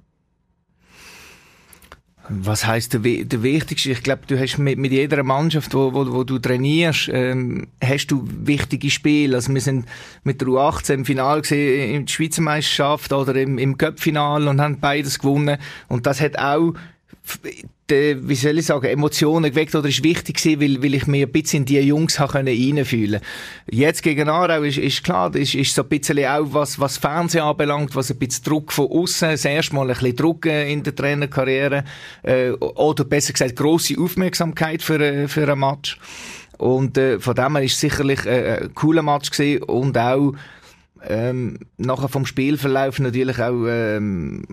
Was 2.30 2.66
heißt 2.66 2.94
der, 2.94 3.00
der 3.00 3.42
wichtigste? 3.42 3.92
Ich 3.92 4.04
glaube, 4.04 4.24
du 4.27 4.38
hast 4.38 4.58
mit, 4.58 4.77
mit 4.77 4.92
jeder 4.92 5.24
Mannschaft, 5.24 5.74
wo, 5.74 5.94
wo, 5.94 6.12
wo 6.12 6.24
du 6.25 6.39
trainierst, 6.39 7.10
ähm, 7.13 7.68
hast 7.82 8.08
du 8.08 8.27
wichtige 8.27 8.89
Spiele. 8.89 9.38
Also 9.38 9.54
wir 9.54 9.62
sind 9.62 9.86
mit 10.24 10.42
der 10.42 10.50
U18 10.50 10.94
im 10.94 11.06
Finale 11.06 11.42
gesehen, 11.42 11.96
in 11.96 12.06
der 12.06 12.12
Schweizer 12.12 12.42
Meisterschaft 12.42 13.13
oder 13.13 13.36
im, 13.36 13.58
im 13.58 13.77
Cup-Final 13.77 14.50
und 14.50 14.60
haben 14.60 14.80
beides 14.80 15.20
gewonnen. 15.20 15.58
Und 15.88 16.06
das 16.06 16.20
hat 16.20 16.38
auch 16.38 16.74
wie 17.90 18.36
soll 18.36 18.58
ich 18.58 18.66
sagen, 18.66 18.86
Emotionen 18.86 19.52
geweckt 19.52 19.74
oder 19.74 19.88
ist 19.88 20.04
wichtig 20.04 20.38
gewesen, 20.38 20.62
weil, 20.62 20.84
weil 20.84 20.94
ich 20.96 21.08
mir 21.08 21.26
ein 21.26 21.32
bisschen 21.32 21.60
in 21.60 21.66
die 21.66 21.80
Jungs 21.80 22.18
können 22.18 22.48
reinfühlen 22.48 23.22
Jetzt 23.70 24.04
gegen 24.04 24.30
Aarau 24.30 24.62
ist, 24.64 24.78
ist 24.78 25.04
klar, 25.04 25.34
ist, 25.36 25.56
ist 25.56 25.74
so 25.74 25.84
ein 25.84 25.90
bisschen 25.90 26.26
auch, 26.26 26.48
was, 26.52 26.80
was 26.80 26.98
Fernsehen 26.98 27.44
anbelangt, 27.44 27.96
was 27.96 28.12
ein 28.12 28.18
bisschen 28.18 28.44
Druck 28.44 28.74
von 28.74 28.88
außen, 28.88 29.30
das 29.32 29.46
erste 29.46 29.76
Mal 29.76 29.90
ein 29.90 29.94
bisschen 29.94 30.16
Druck 30.16 30.46
äh, 30.46 30.72
in 30.72 30.84
der 30.84 30.96
Trainerkarriere, 30.96 31.84
äh, 32.24 32.50
oder 32.52 33.06
besser 33.06 33.34
gesagt, 33.34 33.56
grosse 33.56 33.98
Aufmerksamkeit 33.98 34.82
für, 34.82 35.00
äh, 35.00 35.28
für 35.28 35.50
ein 35.50 35.60
Match. 35.60 35.98
Und 36.58 36.98
äh, 36.98 37.20
von 37.20 37.36
dem 37.36 37.56
her 37.56 37.64
ist 37.64 37.80
sicherlich 37.80 38.26
äh, 38.26 38.64
ein 38.64 38.74
cooler 38.74 39.04
Match 39.04 39.32
gewesen 39.32 39.64
und 39.64 39.98
auch 39.98 40.34
ähm, 41.08 41.60
nachher 41.77 42.10
vom 42.10 42.25
Spielverlauf 42.25 43.00
natürlich 43.00 43.39
auch 43.39 43.66
ähm, 43.68 44.44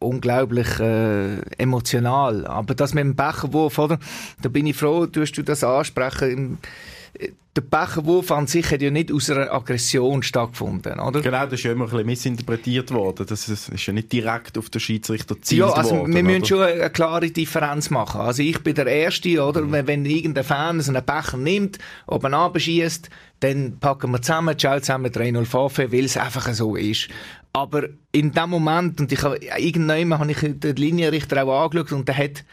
unglaublich 0.00 0.80
äh, 0.80 1.40
emotional. 1.58 2.46
Aber 2.46 2.74
das 2.74 2.94
mit 2.94 3.04
dem 3.04 3.14
Becherwurf, 3.14 3.78
oder? 3.78 3.98
Da 4.42 4.48
bin 4.48 4.66
ich 4.66 4.76
froh, 4.76 5.06
tust 5.06 5.36
du 5.38 5.42
das 5.42 5.62
ansprechen. 5.62 6.58
Der 7.56 7.62
Becherwurf 7.62 8.30
an 8.30 8.46
sich 8.46 8.70
hat 8.70 8.80
ja 8.80 8.90
nicht 8.90 9.12
aus 9.12 9.28
einer 9.28 9.52
Aggression 9.52 10.22
stattgefunden, 10.22 11.00
oder? 11.00 11.20
Genau, 11.20 11.44
das 11.44 11.54
ist 11.54 11.64
ja 11.64 11.72
immer 11.72 11.84
ein 11.84 11.90
bisschen 11.90 12.06
missinterpretiert 12.06 12.92
worden. 12.92 13.26
Das 13.28 13.48
ist, 13.48 13.86
ja 13.86 13.92
nicht 13.92 14.12
direkt 14.12 14.56
auf 14.56 14.70
den 14.70 14.80
Schiedsrichter 14.80 15.34
gezielt 15.34 15.58
Ja, 15.58 15.72
also 15.72 15.96
worden, 15.96 16.14
wir 16.14 16.20
oder? 16.20 16.30
müssen 16.30 16.44
schon 16.44 16.62
eine 16.62 16.90
klare 16.90 17.28
Differenz 17.28 17.90
machen. 17.90 18.20
Also 18.20 18.42
ich 18.42 18.60
bin 18.60 18.76
der 18.76 18.86
Erste, 18.86 19.44
oder? 19.44 19.62
Mhm. 19.62 19.72
Wenn, 19.72 19.86
wenn 19.88 20.04
irgendein 20.06 20.44
Fan 20.44 20.80
so 20.80 20.92
einen 20.92 21.04
Becher 21.04 21.36
nimmt, 21.36 21.78
oben 22.06 22.32
abschießt, 22.34 23.10
dann 23.40 23.78
packen 23.78 24.10
wir 24.10 24.22
zusammen, 24.22 24.58
ciao 24.58 24.78
zusammen 24.80 25.10
3-0 25.10 25.44
Fafe, 25.44 25.92
weil 25.92 26.04
es 26.04 26.16
einfach 26.16 26.52
so 26.52 26.76
ist. 26.76 27.08
Aber 27.52 27.88
in 28.12 28.32
dem 28.32 28.50
Moment, 28.50 29.00
und 29.00 29.10
ich 29.10 29.22
habe, 29.22 29.38
irgendwann 29.58 30.18
habe 30.18 30.30
ich 30.30 30.38
den 30.40 30.76
Linienrichter 30.76 31.44
auch 31.44 31.64
angeschaut 31.64 31.92
und 31.92 32.06
der 32.06 32.16
hat 32.16 32.44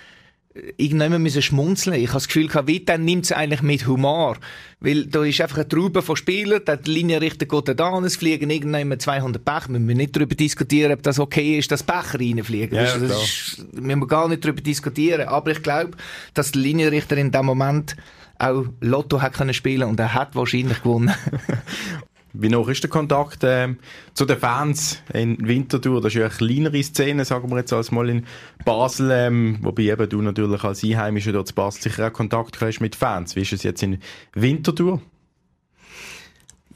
irgendwann 0.78 1.22
müssen 1.22 1.42
schmunzeln. 1.42 1.96
Ich 1.96 2.10
habe 2.10 2.18
das 2.18 2.28
Gefühl 2.28 2.48
gehabt, 2.48 2.68
wie 2.68 2.84
dann 2.84 3.06
nimmt 3.06 3.26
es 3.26 3.32
eigentlich 3.32 3.62
mit 3.62 3.88
Humor. 3.88 4.38
Weil 4.80 5.06
da 5.06 5.24
ist 5.24 5.42
einfach 5.42 5.58
eine 5.58 5.68
Traube 5.68 6.02
von 6.02 6.16
Spielern, 6.16 6.64
der 6.66 6.80
Linienrichter 6.86 7.46
geht 7.46 7.80
da 7.80 7.90
an, 7.90 8.04
es 8.04 8.16
fliegen 8.16 8.50
irgendwann 8.50 9.00
200 9.00 9.44
Becher. 9.44 9.70
Wir 9.70 9.80
müssen 9.80 9.98
nicht 9.98 10.16
darüber 10.16 10.36
diskutieren, 10.36 10.94
ob 10.94 11.04
das 11.04 11.20
okay 11.20 11.58
ist, 11.58 11.72
dass 11.72 11.84
Becher 11.84 12.20
reinfliegen. 12.20 12.76
Ja, 12.76 12.84
das, 12.84 13.00
das 13.00 13.24
ist, 13.24 13.74
müssen 13.74 14.00
wir 14.00 14.08
gar 14.08 14.28
nicht 14.28 14.44
darüber 14.44 14.62
diskutieren. 14.62 15.28
Aber 15.28 15.52
ich 15.52 15.62
glaube, 15.62 15.92
dass 16.34 16.52
der 16.52 16.62
Linienrichter 16.62 17.18
in 17.18 17.32
dem 17.32 17.46
Moment 17.46 17.96
auch 18.40 18.66
Lotto 18.82 19.22
hat 19.22 19.34
können 19.34 19.54
spielen 19.54 19.90
und 19.90 20.00
er 20.00 20.14
hat 20.14 20.36
wahrscheinlich 20.36 20.82
gewonnen. 20.82 21.14
Wie 22.40 22.50
noch 22.50 22.68
ist 22.68 22.84
der 22.84 22.90
Kontakt 22.90 23.44
äh, 23.44 23.74
zu 24.14 24.26
den 24.26 24.38
Fans 24.38 25.02
in 25.12 25.48
Winterthur? 25.48 26.02
Das 26.02 26.14
ist 26.14 26.20
ja 26.20 26.26
eine 26.26 26.36
kleinere 26.36 26.84
Szene, 26.84 27.26
sagen 27.26 27.50
wir 27.50 27.58
jetzt, 27.58 27.74
als 27.74 27.92
mal 27.92 28.10
in 28.10 28.26
Basel. 28.64 29.10
Ähm, 29.12 29.58
wobei 29.62 29.84
eben 29.84 30.08
du 30.08 30.22
natürlich 30.22 30.64
als 30.64 30.84
Einheimischer 30.84 31.32
dort 31.32 31.48
zu 31.48 31.56
Basel 31.56 31.84
sicher 31.84 32.08
auch 32.08 32.14
Kontakt 32.14 32.62
hast 32.62 32.80
mit 32.80 32.96
Fans. 32.96 33.36
Wie 33.36 33.42
ist 33.42 33.54
es 33.54 33.64
jetzt 33.64 33.82
in 33.82 34.00
Winterthur? 34.34 35.02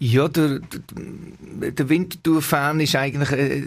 Ja, 0.03 0.27
der, 0.27 0.61
der 0.61 1.89
Winterthur-Fan 1.89 2.79
ist 2.79 2.95
eigentlich, 2.95 3.31
äh, 3.33 3.61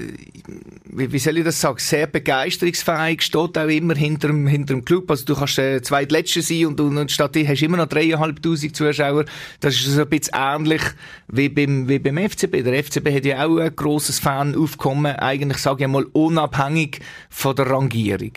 wie, 0.87 1.13
wie 1.13 1.19
soll 1.21 1.39
ich 1.39 1.45
das 1.45 1.61
sagen, 1.61 1.79
sehr 1.79 2.09
begeisterungsfähig, 2.09 3.23
steht 3.23 3.57
auch 3.57 3.69
immer 3.69 3.95
hinter 3.95 4.27
dem, 4.27 4.49
hinter 4.49 4.75
dem 4.75 4.85
Club. 4.85 5.09
Also 5.09 5.27
du 5.27 5.37
kannst 5.37 5.61
äh, 5.61 5.81
zweitletzter 5.81 6.43
sein 6.43 6.67
und, 6.67 6.81
und, 6.81 6.99
und 6.99 7.13
statt 7.13 7.37
hast 7.37 7.63
immer 7.63 7.77
noch 7.77 7.87
dreieinhalbtausend 7.87 8.75
Zuschauer. 8.75 9.27
Das 9.61 9.77
ist 9.77 9.85
so 9.85 10.01
ein 10.01 10.09
bisschen 10.09 10.35
ähnlich 10.35 10.83
wie 11.29 11.49
beim, 11.49 11.89
wie 11.89 12.01
beim 12.01 12.19
FCB. 12.19 12.65
Der 12.65 12.83
FCB 12.83 13.15
hat 13.15 13.25
ja 13.25 13.47
auch 13.47 13.59
ein 13.59 13.77
grosses 13.77 14.19
Fan-Aufkommen, 14.19 15.15
eigentlich, 15.15 15.59
sage 15.59 15.85
ich 15.85 15.89
mal, 15.89 16.05
unabhängig 16.15 16.99
von 17.31 17.55
der 17.55 17.71
Rangierung. 17.71 18.33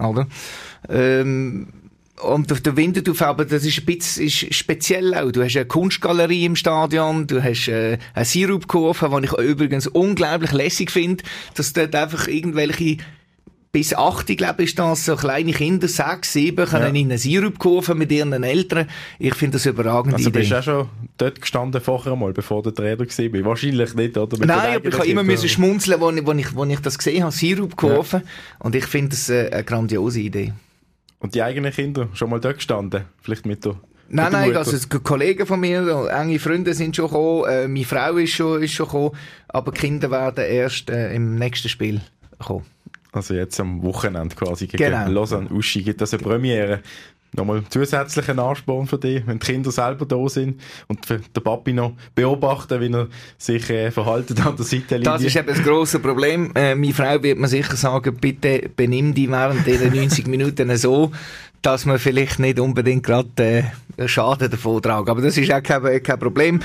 Ja. 0.00 0.08
Oder? 0.08 0.26
Ähm, 0.88 1.68
und 2.22 2.52
auf 2.52 2.60
der 2.60 2.76
Winterthur, 2.76 3.20
aber 3.26 3.44
das 3.44 3.64
ist 3.64 3.78
ein 3.78 3.84
bisschen 3.86 4.26
ist 4.26 4.54
speziell 4.54 5.14
auch. 5.14 5.32
Du 5.32 5.42
hast 5.42 5.56
eine 5.56 5.66
Kunstgalerie 5.66 6.44
im 6.44 6.56
Stadion, 6.56 7.26
du 7.26 7.42
hast 7.42 7.68
äh, 7.68 7.98
eine 8.14 8.24
Sirupkurve, 8.24 9.10
die 9.20 9.26
ich 9.26 9.32
übrigens 9.32 9.86
unglaublich 9.86 10.52
lässig 10.52 10.90
finde, 10.90 11.24
dass 11.54 11.72
dort 11.72 11.94
einfach 11.94 12.28
irgendwelche 12.28 12.98
bis 13.74 13.92
acht, 13.92 14.30
ich 14.30 14.36
glaube, 14.36 14.62
ist 14.62 14.78
das, 14.78 15.04
so 15.04 15.16
kleine 15.16 15.52
Kinder, 15.52 15.88
sechs, 15.88 16.32
sieben, 16.32 16.64
können 16.64 16.94
ja. 16.94 17.00
in 17.00 17.08
eine 17.08 17.18
Sirupkurve 17.18 17.96
mit 17.96 18.12
ihren 18.12 18.44
Eltern. 18.44 18.88
Ich 19.18 19.34
finde 19.34 19.54
das 19.54 19.66
überragend. 19.66 20.14
Also 20.14 20.28
Idee. 20.28 20.38
bist 20.38 20.52
du 20.52 20.58
auch 20.58 20.62
schon 20.62 20.88
dort 21.18 21.40
gestanden 21.40 21.80
vorher 21.80 22.12
einmal, 22.12 22.32
bevor 22.32 22.62
der 22.62 22.72
Trainer 22.72 23.00
war? 23.00 23.44
Wahrscheinlich 23.44 23.94
nicht, 23.94 24.16
oder? 24.16 24.38
Mit 24.38 24.46
Nein, 24.46 24.76
aber 24.76 24.88
ich 24.88 24.94
habe 24.94 25.08
immer 25.08 25.24
müssen 25.24 25.48
schmunzeln, 25.48 26.00
als 26.00 26.16
ich, 26.16 26.46
ich, 26.46 26.68
ich 26.70 26.80
das 26.80 26.98
gesehen 26.98 27.24
habe, 27.24 27.32
Sirupkurve. 27.32 28.18
Ja. 28.18 28.22
Und 28.60 28.76
ich 28.76 28.86
finde 28.86 29.08
das 29.08 29.28
äh, 29.28 29.50
eine 29.52 29.64
grandiose 29.64 30.20
Idee. 30.20 30.52
Und 31.24 31.34
die 31.34 31.42
eigenen 31.42 31.72
Kinder 31.72 32.10
schon 32.12 32.28
mal 32.28 32.38
dort 32.38 32.56
gestanden? 32.56 33.06
Vielleicht 33.22 33.46
mit 33.46 33.64
der 33.64 33.76
Nein, 34.10 34.30
nein, 34.30 34.54
also 34.54 34.76
Kollegen 35.02 35.46
von 35.46 35.58
mir, 35.58 36.10
enge 36.12 36.38
Freunde 36.38 36.74
sind 36.74 36.94
schon 36.94 37.06
gekommen, 37.06 37.48
äh, 37.48 37.66
meine 37.66 37.86
Frau 37.86 38.16
ist 38.18 38.32
schon, 38.32 38.62
ist 38.62 38.72
schon 38.72 38.84
gekommen, 38.84 39.12
aber 39.48 39.72
die 39.72 39.80
Kinder 39.80 40.10
werden 40.10 40.44
erst 40.44 40.90
äh, 40.90 41.14
im 41.14 41.36
nächsten 41.36 41.70
Spiel 41.70 42.02
kommen. 42.38 42.66
Also 43.12 43.32
jetzt 43.32 43.58
am 43.58 43.82
Wochenende 43.82 44.36
quasi 44.36 44.66
gegen 44.66 44.84
genau. 44.84 45.08
Lausanne 45.08 45.48
Uschi 45.48 45.82
gibt 45.82 46.02
das 46.02 46.12
eine 46.12 46.22
Premiere 46.22 46.82
nochmal 47.36 47.62
zusätzlichen 47.68 48.38
Ansporn 48.38 48.86
für 48.86 48.98
dich, 48.98 49.26
wenn 49.26 49.38
die 49.38 49.46
Kinder 49.46 49.70
selber 49.70 50.06
da 50.06 50.28
sind 50.28 50.60
und 50.88 51.08
den 51.08 51.22
Papi 51.42 51.72
noch 51.72 51.92
beobachten, 52.14 52.80
wie 52.80 52.92
er 52.92 53.08
sich 53.38 53.68
äh, 53.70 53.90
verhalten 53.90 54.40
an 54.42 54.56
der 54.56 54.64
Seitenlinie. 54.64 55.04
Das 55.04 55.22
ist 55.22 55.36
eben 55.36 55.48
das 55.48 55.62
grosse 55.62 55.98
Problem. 55.98 56.52
Äh, 56.54 56.74
meine 56.74 56.92
Frau 56.92 57.22
wird 57.22 57.38
mir 57.38 57.48
sicher 57.48 57.76
sagen, 57.76 58.16
bitte 58.20 58.70
benimm 58.74 59.14
dich 59.14 59.30
während 59.30 59.66
dieser 59.66 59.90
90 59.90 60.26
Minuten 60.28 60.74
so, 60.76 61.10
dass 61.62 61.86
man 61.86 61.98
vielleicht 61.98 62.38
nicht 62.38 62.60
unbedingt 62.60 63.04
gerade 63.04 63.72
äh, 63.96 64.08
Schaden 64.08 64.50
davon 64.50 64.82
tragen. 64.82 65.08
Aber 65.08 65.22
das 65.22 65.36
ist 65.36 65.52
auch 65.52 65.62
kein, 65.62 66.02
kein 66.02 66.18
Problem. 66.18 66.60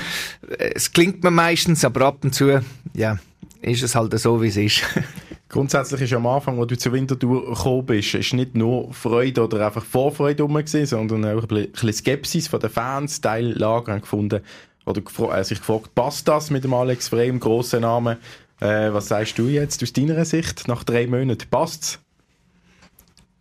Es 0.58 0.92
klingt 0.92 1.24
mir 1.24 1.30
meistens, 1.30 1.84
aber 1.84 2.06
ab 2.06 2.18
und 2.22 2.34
zu, 2.34 2.60
ja, 2.94 3.18
ist 3.62 3.82
es 3.82 3.94
halt 3.94 4.18
so, 4.18 4.42
wie 4.42 4.48
es 4.48 4.56
ist. 4.56 4.82
Grundsätzlich 5.50 6.02
ist 6.02 6.12
am 6.12 6.28
Anfang, 6.28 6.58
wo 6.58 6.64
du 6.64 6.78
zur 6.78 6.92
Wintertour 6.92 7.44
gekommen 7.44 7.84
bist, 7.84 8.14
ist 8.14 8.32
nicht 8.34 8.54
nur 8.54 8.94
Freude 8.94 9.42
oder 9.42 9.66
einfach 9.66 9.84
Vorfreude 9.84 10.44
rum 10.44 10.62
sondern 10.64 11.24
auch 11.24 11.42
ein 11.42 11.70
bisschen 11.72 11.92
Skepsis 11.92 12.46
von 12.46 12.60
den 12.60 12.70
Fans. 12.70 13.20
Teil 13.20 13.58
Lager 13.58 13.98
gefunden, 13.98 14.42
oder 14.86 15.02
äh, 15.36 15.42
sich 15.42 15.58
gefragt, 15.58 15.92
passt 15.96 16.28
das 16.28 16.50
mit 16.50 16.62
dem 16.62 16.72
Alex 16.72 17.08
Frey, 17.08 17.36
grossen 17.38 17.80
Namen? 17.80 18.18
Äh, 18.60 18.92
was 18.92 19.08
sagst 19.08 19.38
du 19.38 19.48
jetzt 19.48 19.82
aus 19.82 19.92
deiner 19.92 20.24
Sicht 20.24 20.68
nach 20.68 20.84
drei 20.84 21.08
Monaten? 21.08 21.48
Passt's? 21.50 21.98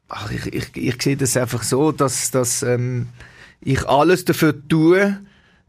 Ach, 0.07 0.31
ich, 0.31 0.47
ich, 0.47 0.75
ich 0.75 1.01
sehe 1.01 1.15
das 1.15 1.37
einfach 1.37 1.61
so, 1.61 1.91
dass, 1.91 2.31
dass 2.31 2.63
ähm, 2.63 3.09
ich 3.61 3.87
alles 3.87 4.25
dafür 4.25 4.55
tue, 4.67 5.19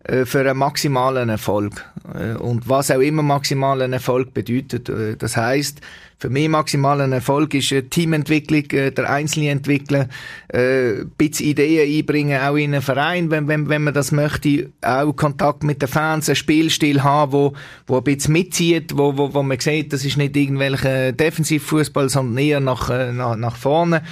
äh, 0.04 0.24
für 0.24 0.40
einen 0.40 0.56
maximalen 0.56 1.28
Erfolg. 1.28 1.84
Äh, 2.14 2.32
und 2.32 2.68
was 2.68 2.90
auch 2.90 3.00
immer 3.00 3.22
maximalen 3.22 3.92
Erfolg 3.92 4.32
bedeutet. 4.32 4.88
Äh, 4.88 5.16
das 5.16 5.36
heißt, 5.36 5.82
für 6.20 6.28
mich 6.28 6.50
maximalen 6.50 7.12
Erfolg 7.12 7.54
ist 7.54 7.74
Teamentwicklung, 7.88 8.68
der 8.68 9.10
einzelne 9.10 9.48
Entwickler, 9.48 10.06
ein 10.52 11.10
bisschen 11.16 11.46
Ideen 11.46 11.98
einbringen, 11.98 12.40
auch 12.42 12.56
in 12.56 12.74
einen 12.74 12.82
Verein, 12.82 13.30
wenn, 13.30 13.48
wenn, 13.48 13.70
wenn 13.70 13.84
man 13.84 13.94
das 13.94 14.12
möchte, 14.12 14.70
auch 14.82 15.14
Kontakt 15.14 15.64
mit 15.64 15.80
den 15.80 15.88
Fans, 15.88 16.28
einen 16.28 16.36
Spielstil 16.36 17.02
haben, 17.02 17.32
wo, 17.32 17.54
wo 17.86 17.96
ein 17.96 18.04
bisschen 18.04 18.34
mitzieht, 18.34 18.98
wo, 18.98 19.16
wo, 19.16 19.32
wo 19.32 19.42
man 19.42 19.58
sieht, 19.58 19.94
das 19.94 20.04
ist 20.04 20.18
nicht 20.18 20.36
irgendwelcher 20.36 21.12
Defensivfußball, 21.12 22.10
sondern 22.10 22.36
eher 22.36 22.60
nach, 22.60 22.90
nach, 23.12 23.36
nach 23.36 23.56
vorne. 23.56 24.02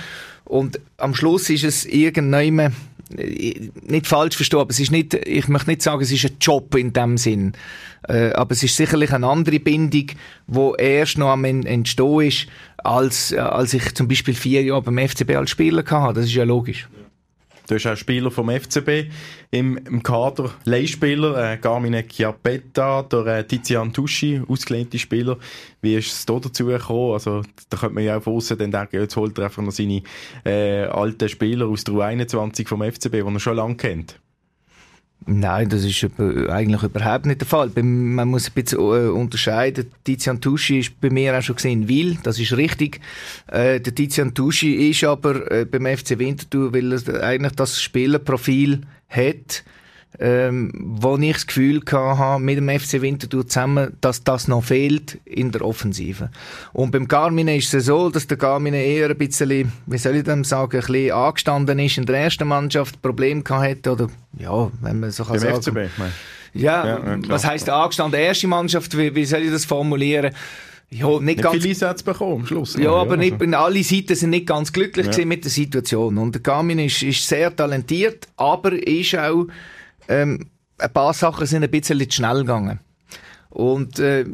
Und 0.47 0.81
am 0.97 1.15
Schluss 1.15 1.51
ist 1.51 1.65
es 1.65 1.85
irgendwann 1.85 2.73
nicht 3.11 4.07
falsch 4.07 4.37
verstehen, 4.37 4.61
aber 4.61 4.71
es 4.71 4.81
ist 4.81 4.91
nicht, 4.91 5.15
ich 5.15 5.49
möchte 5.49 5.71
nicht 5.71 5.83
sagen, 5.83 6.03
es 6.03 6.13
ist 6.13 6.25
ein 6.25 6.37
Job 6.41 6.75
in 6.75 6.93
dem 6.93 7.17
Sinn. 7.17 7.53
Äh, 8.07 8.33
aber 8.33 8.53
es 8.53 8.63
ist 8.63 8.77
sicherlich 8.77 9.13
eine 9.13 9.27
andere 9.27 9.61
Bindung, 9.61 10.07
wo 10.47 10.75
erst 10.75 11.19
noch 11.19 11.31
am 11.31 11.45
Entstehen 11.45 12.21
ist, 12.21 12.47
als, 12.79 13.33
äh, 13.33 13.39
als 13.39 13.75
ich 13.75 13.95
zum 13.95 14.09
Beispiel 14.09 14.35
vier 14.35 14.63
Jahre 14.63 14.83
beim 14.83 14.99
FCB 14.99 15.37
als 15.37 15.51
Spieler 15.51 15.85
hatte. 15.89 16.21
Das 16.21 16.27
ist 16.27 16.35
ja 16.35 16.45
logisch. 16.45 16.89
Du 17.69 17.75
hast 17.75 17.87
auch 17.87 17.97
Spieler 17.97 18.31
vom 18.31 18.49
FCB 18.49 19.11
im, 19.51 19.77
im 19.77 20.03
Kader, 20.03 20.53
Leihspieler, 20.65 21.53
äh, 21.53 21.57
Carmine 21.59 22.03
Chiappetta, 22.09 23.03
der 23.03 23.27
äh, 23.27 23.45
Tizian 23.47 23.93
Tuschi, 23.93 24.41
ausgelehnte 24.49 24.99
Spieler. 24.99 25.37
Wie 25.83 25.95
ist 25.95 26.11
es 26.11 26.25
da 26.25 26.39
dazu 26.39 26.65
gekommen? 26.65 27.13
Also, 27.13 27.43
da 27.69 27.77
könnte 27.77 27.95
man 27.95 28.05
ja 28.05 28.17
auch 28.17 28.23
von 28.23 28.41
dann 28.57 28.71
denken, 28.71 29.01
jetzt 29.01 29.17
holt 29.17 29.37
er 29.37 29.45
einfach 29.45 29.63
noch 29.63 29.73
seine 29.73 30.03
äh, 30.47 30.85
alten 30.85 31.29
Spieler 31.29 31.67
aus 31.67 31.85
der 31.85 31.93
U21 31.95 32.67
vom 32.67 32.83
FCB, 32.83 33.13
die 33.13 33.35
er 33.35 33.41
schon 33.41 33.57
lange 33.57 33.77
kennt. 33.77 34.19
Nein, 35.27 35.69
das 35.69 35.85
ist 35.85 36.07
eigentlich 36.49 36.83
überhaupt 36.83 37.27
nicht 37.27 37.41
der 37.41 37.47
Fall. 37.47 37.71
Man 37.83 38.29
muss 38.29 38.49
ein 38.49 38.55
bisschen 38.55 38.79
äh, 38.79 39.09
unterscheiden. 39.09 39.91
Tizian 40.05 40.41
Tuschi 40.41 40.79
ist 40.79 41.01
bei 41.01 41.11
mir 41.11 41.37
auch 41.37 41.43
schon 41.43 41.57
gesehen 41.57 41.89
Will, 41.89 42.17
das 42.23 42.39
ist 42.39 42.57
richtig. 42.57 43.01
Äh, 43.49 43.81
der 43.81 43.95
Tizian 43.95 44.33
Tuschi 44.33 44.91
ist 44.91 45.05
aber 45.05 45.51
äh, 45.51 45.65
beim 45.67 45.85
FC 45.85 46.19
Winterthur, 46.19 46.73
weil 46.73 46.93
er 46.93 47.23
eigentlich 47.23 47.53
das 47.57 47.83
Spielerprofil 47.83 48.81
hat, 49.09 49.65
ähm, 50.21 50.73
wo 50.75 51.17
ich 51.17 51.33
das 51.33 51.47
Gefühl 51.47 51.81
hatte, 51.87 52.43
mit 52.43 52.57
dem 52.57 52.69
FC 52.69 53.01
Winterthur 53.01 53.47
zusammen, 53.47 53.97
dass 54.01 54.25
das 54.25 54.49
noch 54.49 54.65
fehlt 54.65 55.19
in 55.25 55.53
der 55.53 55.63
Offensive. 55.63 56.31
Und 56.73 56.91
beim 56.91 57.07
Garmine 57.07 57.57
ist 57.57 57.73
es 57.73 57.87
so, 57.87 58.11
dass 58.11 58.27
der 58.27 58.37
Garmine 58.37 58.83
eher 58.83 59.11
ein 59.11 59.17
bisschen, 59.19 59.73
wie 59.87 59.99
soll 59.99 60.17
ich 60.17 60.25
dem 60.25 60.45
sagen, 60.45 60.77
ein 60.77 60.87
bisschen 60.87 61.13
angestanden 61.13 61.79
ist 61.79 61.99
in 61.99 62.07
der 62.07 62.17
ersten 62.17 62.49
Mannschaft, 62.49 63.01
Probleme 63.01 63.45
hatte, 63.49 63.93
oder, 63.93 64.09
ja, 64.39 64.71
wenn 64.81 65.01
man 65.01 65.11
so 65.11 65.25
kann 65.25 65.41
beim 65.41 65.63
sagen. 65.63 65.89
FCB, 65.89 66.03
ja, 66.55 66.87
ja, 66.87 66.99
ja 66.99 67.19
was 67.29 67.47
heisst 67.47 67.69
angestanden? 67.71 68.21
Erste 68.21 68.49
Mannschaft, 68.49 68.97
wie, 68.97 69.15
wie 69.15 69.25
soll 69.25 69.43
ich 69.43 69.51
das 69.51 69.65
formulieren? 69.65 70.35
Ja, 70.91 71.07
nicht, 71.11 71.23
nicht 71.23 71.43
ganz. 71.43 71.57
viele 71.57 71.69
Einsätze 71.69 72.03
bekommen 72.03 72.41
am 72.41 72.47
Schluss. 72.47 72.75
Ja, 72.77 72.93
aber 72.93 73.19
nicht, 73.19 73.41
alle 73.55 73.85
Seiten 73.85 74.15
sind 74.15 74.31
nicht 74.31 74.47
ganz 74.47 74.73
glücklich 74.73 75.15
ja. 75.15 75.27
mit 75.27 75.45
der 75.45 75.51
Situation. 75.51 76.17
Und 76.17 76.35
der 76.35 76.41
Garmin 76.41 76.79
ist, 76.79 77.03
ist 77.03 77.29
sehr 77.29 77.55
talentiert, 77.55 78.27
aber 78.37 78.73
ist 78.73 79.15
auch 79.15 79.49
ähm, 80.09 80.47
ein 80.79 80.93
paar 80.93 81.13
Sachen 81.15 81.47
sind 81.47 81.65
ein 81.65 81.71
bisschen 81.71 81.99
zu 82.01 82.11
schnell 82.11 82.39
gegangen. 82.39 82.81
Und 83.51 83.99
äh, 83.99 84.27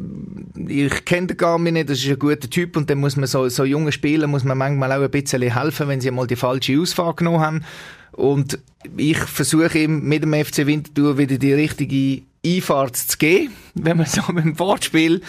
ich 0.67 1.05
kenne 1.05 1.27
den 1.27 1.37
Garmin 1.37 1.75
nicht, 1.75 1.89
das 1.89 1.99
ist 1.99 2.09
ein 2.09 2.19
guter 2.19 2.49
Typ 2.49 2.75
und 2.75 2.89
dann 2.89 2.99
muss 2.99 3.15
man 3.15 3.27
so, 3.27 3.47
so 3.47 3.63
jungen 3.63 3.91
Spielern 3.91 4.29
muss 4.29 4.43
man 4.43 4.57
manchmal 4.57 4.91
auch 4.91 5.01
ein 5.01 5.11
bisschen 5.11 5.41
helfen, 5.41 5.87
wenn 5.87 6.01
sie 6.01 6.11
mal 6.11 6.27
die 6.27 6.35
falsche 6.35 6.79
Ausfahrt 6.79 7.17
genommen 7.17 7.39
haben. 7.39 7.65
Und 8.11 8.59
ich 8.97 9.17
versuche 9.17 9.79
ihm 9.79 10.03
mit 10.03 10.23
dem 10.23 10.33
FC 10.33 10.65
Winterthur 10.65 11.17
wieder 11.17 11.37
die 11.37 11.53
richtige 11.53 12.23
Einfahrt 12.45 12.97
zu 12.97 13.17
geben, 13.17 13.53
wenn 13.73 13.97
man 13.97 14.05
so 14.05 14.21
mit 14.31 14.45
dem 14.45 14.59
Wortspiel. 14.59 15.21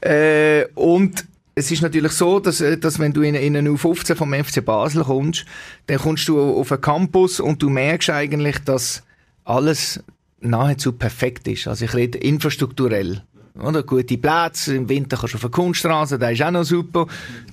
Äh, 0.00 0.66
und 0.74 1.24
es 1.56 1.70
ist 1.70 1.82
natürlich 1.82 2.12
so, 2.12 2.40
dass, 2.40 2.60
äh, 2.60 2.78
dass 2.78 2.98
wenn 2.98 3.12
du 3.12 3.22
in, 3.22 3.34
in 3.34 3.56
eine 3.56 3.70
U15 3.70 4.14
vom 4.14 4.32
FC 4.32 4.64
Basel 4.64 5.04
kommst, 5.04 5.44
dann 5.86 5.98
kommst 5.98 6.28
du 6.28 6.40
auf 6.40 6.70
einen 6.70 6.80
Campus 6.80 7.40
und 7.40 7.62
du 7.62 7.70
merkst 7.70 8.10
eigentlich, 8.10 8.58
dass 8.60 9.02
alles 9.44 10.02
nahezu 10.40 10.92
perfekt 10.92 11.48
ist. 11.48 11.66
Also 11.66 11.84
ich 11.84 11.94
rede 11.94 12.18
infrastrukturell. 12.18 13.22
Oder? 13.60 13.84
Gute 13.84 14.18
Plätze, 14.18 14.74
im 14.74 14.88
Winter 14.88 15.16
kannst 15.16 15.34
du 15.34 15.36
auf 15.36 15.42
der 15.42 15.50
Kunststraße, 15.50 16.18
da 16.18 16.30
ist 16.30 16.42
auch 16.42 16.50
noch 16.50 16.64
super. 16.64 17.06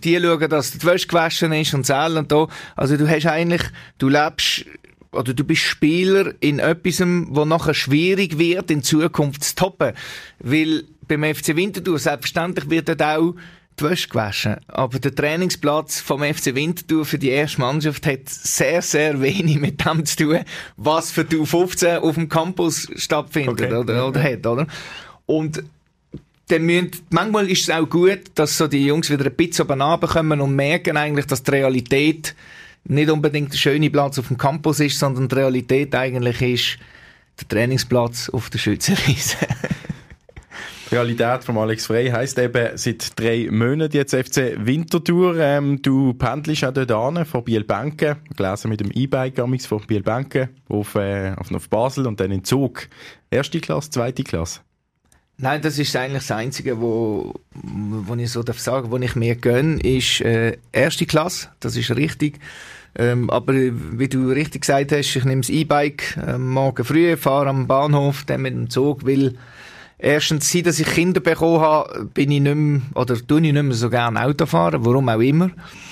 Die 0.03 0.19
schauen, 0.19 0.49
dass 0.49 0.71
die 0.71 0.83
Wäsche 0.83 1.07
gewaschen 1.07 1.53
ist 1.53 1.73
und 1.73 1.85
so 1.85 1.93
und 1.93 2.31
da. 2.31 2.47
Also 2.75 2.97
du 2.97 3.07
hast 3.07 3.27
eigentlich, 3.27 3.61
du 3.99 4.09
lebst 4.09 4.65
oder 5.11 5.33
du 5.33 5.43
bist 5.43 5.61
Spieler 5.61 6.33
in 6.39 6.59
etwas, 6.59 7.01
wo 7.01 7.45
nachher 7.45 7.73
schwierig 7.73 8.39
wird, 8.39 8.71
in 8.71 8.81
Zukunft 8.81 9.43
zu 9.43 9.55
toppen. 9.55 9.93
Weil 10.39 10.85
beim 11.07 11.23
FC 11.23 11.55
Winterthur 11.55 11.99
selbstverständlich 11.99 12.69
wird 12.69 12.89
dort 12.89 13.03
auch 13.03 13.35
die 13.81 13.89
Wäsche 13.89 14.09
gewaschen. 14.09 14.57
Aber 14.67 14.99
der 14.99 15.13
Trainingsplatz 15.13 15.99
vom 15.99 16.23
FC 16.23 16.55
Winterthur 16.55 17.05
für 17.05 17.17
die 17.17 17.29
erste 17.29 17.61
Mannschaft 17.61 18.05
hat 18.05 18.29
sehr, 18.29 18.81
sehr 18.81 19.21
wenig 19.21 19.59
mit 19.59 19.85
dem 19.85 20.05
zu 20.05 20.15
tun, 20.17 20.39
was 20.77 21.11
für 21.11 21.25
die 21.25 21.37
U15 21.37 21.97
auf 21.99 22.15
dem 22.15 22.29
Campus 22.29 22.87
stattfindet 22.95 23.61
okay. 23.61 23.73
oder, 23.73 24.07
oder 24.07 24.23
hat, 24.23 24.45
oder? 24.45 24.67
Und 25.25 25.63
dann 26.47 26.63
müssen, 26.63 26.91
manchmal 27.09 27.49
ist 27.49 27.63
es 27.63 27.69
auch 27.69 27.87
gut, 27.89 28.19
dass 28.35 28.57
so 28.57 28.67
die 28.67 28.85
Jungs 28.85 29.09
wieder 29.09 29.25
ein 29.25 29.35
bisschen 29.35 29.65
oben 29.65 29.81
runterkommen 29.81 30.41
und 30.41 30.55
merken 30.55 30.97
eigentlich, 30.97 31.25
dass 31.25 31.43
die 31.43 31.51
Realität 31.51 32.35
nicht 32.83 33.09
unbedingt 33.09 33.53
der 33.53 33.57
schöne 33.57 33.89
Platz 33.89 34.19
auf 34.19 34.27
dem 34.27 34.37
Campus 34.37 34.79
ist, 34.79 34.99
sondern 34.99 35.29
die 35.29 35.35
Realität 35.35 35.95
eigentlich 35.95 36.41
ist 36.41 36.77
der 37.39 37.47
Trainingsplatz 37.47 38.29
auf 38.29 38.49
der 38.49 38.59
Schützenwiese. 38.59 39.37
Realität 40.91 41.43
von 41.43 41.57
Alex 41.57 41.85
Frey 41.85 42.09
heisst 42.09 42.37
eben 42.37 42.77
seit 42.77 43.17
drei 43.17 43.47
Monaten 43.49 43.95
jetzt 43.95 44.13
FC 44.13 44.55
Winterthur. 44.57 45.37
Ähm, 45.39 45.81
du 45.81 46.13
pendelst 46.13 46.65
auch 46.65 46.73
dort 46.73 46.91
an, 46.91 47.25
von 47.25 47.43
Bielbenken, 47.43 48.17
gelesen 48.35 48.69
mit 48.69 48.81
dem 48.81 48.91
E-Bike 48.91 49.37
von 49.37 49.81
Bielbenken 49.87 50.49
auf, 50.67 50.95
äh, 50.95 51.33
auf, 51.37 51.51
auf 51.53 51.69
Basel 51.69 52.07
und 52.07 52.19
dann 52.19 52.31
in 52.31 52.43
Zug. 52.43 52.89
Erste 53.29 53.61
Klasse, 53.61 53.89
zweite 53.91 54.23
Klasse? 54.23 54.59
Nein, 55.37 55.61
das 55.61 55.79
ist 55.79 55.95
eigentlich 55.95 56.27
das 56.27 56.31
Einzige, 56.31 56.81
wo, 56.81 57.33
wo 57.53 58.15
ich 58.15 58.29
so 58.29 58.43
darf 58.43 58.59
sagen, 58.59 58.91
wo 58.91 58.97
ich 58.97 59.15
mir 59.15 59.35
gönne, 59.35 59.79
ist 59.79 60.21
äh, 60.21 60.57
erste 60.71 61.05
Klasse. 61.05 61.47
Das 61.61 61.77
ist 61.77 61.95
richtig. 61.95 62.39
Ähm, 62.95 63.29
aber 63.29 63.53
wie 63.53 64.09
du 64.09 64.29
richtig 64.29 64.61
gesagt 64.61 64.91
hast, 64.91 65.15
ich 65.15 65.23
nehme 65.23 65.41
das 65.41 65.49
E-Bike 65.49 66.17
äh, 66.17 66.37
morgen 66.37 66.83
früh, 66.83 67.15
fahre 67.15 67.47
am 67.47 67.65
Bahnhof, 67.65 68.25
dann 68.25 68.41
mit 68.41 68.53
dem 68.53 68.69
Zug, 68.69 69.05
weil 69.05 69.35
Erstens, 70.03 70.51
seit 70.51 70.65
ich 70.65 70.83
Kinder 70.87 71.19
bekommen 71.19 71.61
habe, 71.61 72.09
bin 72.11 72.31
ich 72.31 72.41
nicht 72.41 72.55
mehr, 72.55 72.81
oder 72.95 73.15
tue 73.15 73.37
ich 73.37 73.53
nicht 73.53 73.61
mehr 73.61 73.75
so 73.75 73.87
gerne 73.87 74.19
Auto 74.19 74.47
fahren, 74.47 74.83
warum 74.83 75.07
auch 75.09 75.19
immer. 75.19 75.51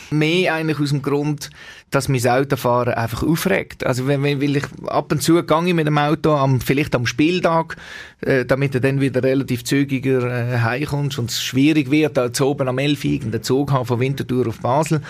Mehr 0.10 0.56
eigentlich 0.56 0.80
aus 0.80 0.90
dem 0.90 1.04
Grund, 1.04 1.52
dass 1.92 2.10
mein 2.10 2.28
Autofahren 2.28 2.96
einfach 2.96 3.22
aufregt. 3.22 3.86
Also 3.86 4.08
wenn, 4.08 4.24
wenn 4.24 4.42
will 4.42 4.58
ich 4.58 4.66
ab 4.88 5.12
und 5.12 5.22
zu 5.22 5.44
gehe 5.44 5.74
mit 5.76 5.86
dem 5.86 6.00
Auto, 6.00 6.34
am, 6.34 6.60
vielleicht 6.60 6.96
am 6.96 7.06
Spieltag, 7.06 7.78
äh, 8.22 8.46
damit 8.46 8.74
du 8.74 8.82
dann 8.82 9.00
wieder 9.00 9.22
relativ 9.22 9.64
zügiger 9.64 10.24
äh, 10.24 10.58
heimkommst 10.58 11.20
und 11.20 11.30
es 11.30 11.44
schwierig 11.44 11.92
wird, 11.92 12.18
da 12.18 12.34
zu 12.34 12.48
oben 12.48 12.68
am 12.68 12.80
11 12.80 13.06
Uhr 13.06 13.42
Zug 13.44 13.72
haben 13.72 13.86
von 13.86 14.00
Winterthur 14.00 14.48
auf 14.48 14.60
Basel. 14.60 15.02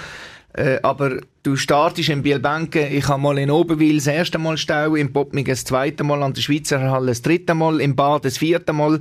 Äh, 0.53 0.79
aber 0.81 1.21
du 1.43 1.55
startest 1.55 2.09
in 2.09 2.23
Bielbenken, 2.23 2.91
ich 2.91 3.07
habe 3.07 3.21
mal 3.21 3.37
in 3.37 3.51
Oberwil 3.51 3.97
das 3.97 4.07
erste 4.07 4.39
Mal 4.39 4.57
Stau, 4.57 4.95
in 4.95 5.13
Poppming 5.13 5.45
das 5.45 5.63
zweite 5.63 6.03
Mal, 6.03 6.23
an 6.23 6.33
der 6.33 6.41
Schweizer 6.41 6.79
Halle 6.89 7.07
das 7.07 7.21
dritte 7.21 7.53
Mal, 7.53 7.79
im 7.81 7.95
Bad 7.95 8.25
das 8.25 8.39
vierte 8.39 8.73
Mal, 8.73 8.99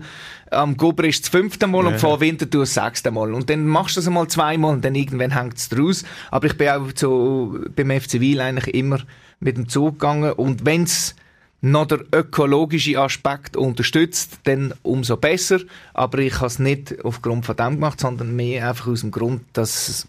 am 0.51 0.77
Gubrisch 0.77 1.23
das 1.23 1.31
fünfte 1.31 1.67
Mal 1.67 1.85
ja. 1.85 1.89
und 1.89 2.01
vor 2.01 2.21
Winterthur 2.21 2.63
das 2.63 2.75
sechste 2.75 3.11
Mal. 3.11 3.33
Und 3.33 3.49
dann 3.49 3.67
machst 3.67 3.97
du 3.97 4.01
das 4.01 4.09
einmal 4.09 4.29
zweimal 4.29 4.75
und 4.75 4.85
dann 4.85 4.95
irgendwann 4.95 5.35
hängt 5.35 5.57
es 5.57 5.71
draus. 5.71 6.05
Aber 6.31 6.47
ich 6.47 6.57
bin 6.57 6.69
auch 6.69 6.89
so 6.95 7.59
beim 7.75 7.99
FC 7.99 8.21
Wiel 8.21 8.41
eigentlich 8.41 8.75
immer 8.75 8.99
mit 9.41 9.57
dem 9.57 9.69
Zug 9.69 9.99
gegangen 9.99 10.33
und 10.33 10.67
wenn's 10.67 11.17
noch 11.61 11.87
der 11.87 12.01
ökologische 12.15 13.01
Aspekt 13.01 13.57
unterstützt, 13.57 14.41
dann 14.45 14.75
umso 14.83 15.17
besser. 15.17 15.61
Aber 15.95 16.19
ich 16.19 16.37
habe 16.37 16.47
es 16.47 16.59
nicht 16.59 17.05
aufgrund 17.05 17.47
von 17.47 17.57
dem 17.57 17.75
gemacht, 17.75 18.01
sondern 18.01 18.37
mehr 18.37 18.69
einfach 18.69 18.89
aus 18.89 19.01
dem 19.01 19.11
Grund, 19.11 19.43
dass 19.55 20.07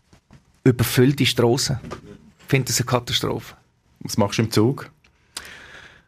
überfüllte 0.70 1.26
Strassen. 1.26 1.80
Ich 2.40 2.46
finde 2.48 2.68
das 2.68 2.80
eine 2.80 2.86
Katastrophe. 2.86 3.56
Was 4.02 4.18
machst 4.18 4.38
du 4.38 4.44
im 4.44 4.52
Zug? 4.52 4.90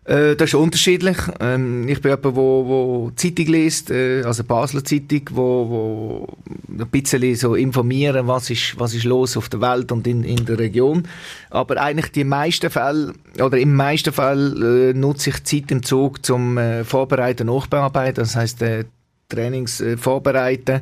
Äh, 0.04 0.36
das 0.36 0.50
ist 0.50 0.56
unterschiedlich. 0.56 1.18
Ähm, 1.40 1.88
ich 1.88 2.02
bin 2.02 2.10
jemand, 2.10 2.26
der 2.26 2.36
wo, 2.36 2.66
wo 2.66 3.12
Zeitung 3.16 3.46
liest, 3.46 3.92
äh, 3.92 4.24
also 4.24 4.44
Basler 4.44 4.84
Zeitung, 4.84 5.22
wo, 5.32 5.70
wo 5.70 6.28
ein 6.70 6.88
bisschen 6.90 7.36
so 7.36 7.54
informieren, 7.54 8.28
was 8.28 8.50
ist, 8.50 8.80
was 8.80 8.96
ist 8.96 9.04
los 9.04 9.38
auf 9.38 9.50
der 9.50 9.62
Welt 9.62 9.92
und 9.92 10.08
in, 10.08 10.24
in 10.24 10.46
der 10.46 10.58
Region. 10.58 11.08
Aber 11.52 11.80
eigentlich 11.80 12.12
die 12.12 12.24
meisten 12.24 12.72
Fälle, 12.72 13.14
oder 13.40 13.60
im 13.60 13.76
meisten 13.76 14.12
Fall 14.12 14.92
äh, 14.92 14.94
nutze 14.94 15.30
ich 15.30 15.44
Zeit 15.44 15.72
im 15.72 15.84
Zug 15.84 16.26
zum 16.26 16.58
äh, 16.58 16.84
Vorbereiten, 16.84 17.46
Nachbearbeiten, 17.46 18.24
das 18.24 18.36
heißt 18.36 18.62
äh, 18.64 18.86
Trainings 19.30 19.82
äh, 19.82 19.98
vorbereiten 19.98 20.82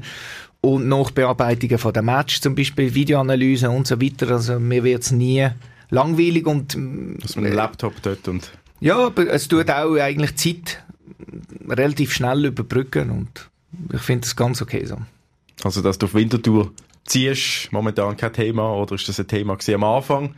und 0.62 0.88
Nachbearbeitungen 0.88 1.78
von 1.78 1.93
der 1.93 2.02
Match, 2.02 2.41
zum 2.41 2.56
Beispiel 2.56 2.93
Videoanalyse 2.93 3.69
und 3.69 3.88
so 3.88 4.02
weiter. 4.02 4.32
Also 4.32 4.60
mir 4.60 4.84
wird 4.84 5.04
es 5.04 5.12
nie 5.12 5.48
langweilig 5.89 6.45
und... 6.45 6.78
Dass 7.22 7.36
man 7.36 7.45
einen 7.45 7.56
Laptop 7.56 8.02
dort 8.02 8.28
und... 8.28 8.52
Ja, 8.82 8.98
aber 9.08 9.28
es 9.28 9.48
tut 9.48 9.69
auch 9.69 9.95
eigentlich 9.95 10.36
Zeit 10.36 10.84
relativ 11.67 12.13
schnell 12.13 12.45
überbrücken 12.45 13.10
und 13.10 13.50
ich 13.93 14.02
finde 14.02 14.22
das 14.22 14.36
ganz 14.36 14.62
okay 14.62 14.86
so. 14.86 14.98
Also, 15.63 15.82
dass 15.82 15.98
du 15.98 16.06
auf 16.06 16.13
Wintertour 16.13 16.72
ziehst, 17.06 17.72
momentan 17.72 18.15
kein 18.15 18.32
Thema 18.32 18.74
oder 18.74 18.95
ist 18.95 19.10
das 19.10 19.19
ein 19.19 19.28
Thema 19.28 19.58
am 19.67 19.84
Anfang? 19.84 20.36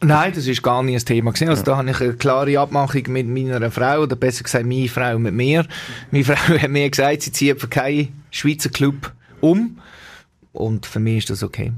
Nein, 0.00 0.32
das 0.34 0.46
ist 0.46 0.62
gar 0.62 0.82
nicht 0.82 1.02
ein 1.02 1.06
Thema 1.06 1.32
gewesen. 1.32 1.48
Also 1.48 1.62
ja. 1.62 1.66
da 1.66 1.76
habe 1.78 1.90
ich 1.90 2.00
eine 2.00 2.14
klare 2.14 2.58
Abmachung 2.58 3.02
mit 3.08 3.28
meiner 3.28 3.70
Frau, 3.70 4.02
oder 4.02 4.16
besser 4.16 4.44
gesagt 4.44 4.66
meine 4.66 4.88
Frau 4.88 5.18
mit 5.18 5.32
mir. 5.32 5.66
Meine 6.10 6.24
Frau 6.24 6.58
hat 6.58 6.70
mir 6.70 6.90
gesagt, 6.90 7.22
sie 7.22 7.32
zieht 7.32 7.60
für 7.60 7.68
keinen 7.68 8.22
Schweizer 8.30 8.68
Club 8.68 9.12
um. 9.40 9.78
Und 10.52 10.86
für 10.86 11.00
mich 11.00 11.18
ist 11.18 11.30
das 11.30 11.42
okay. 11.42 11.72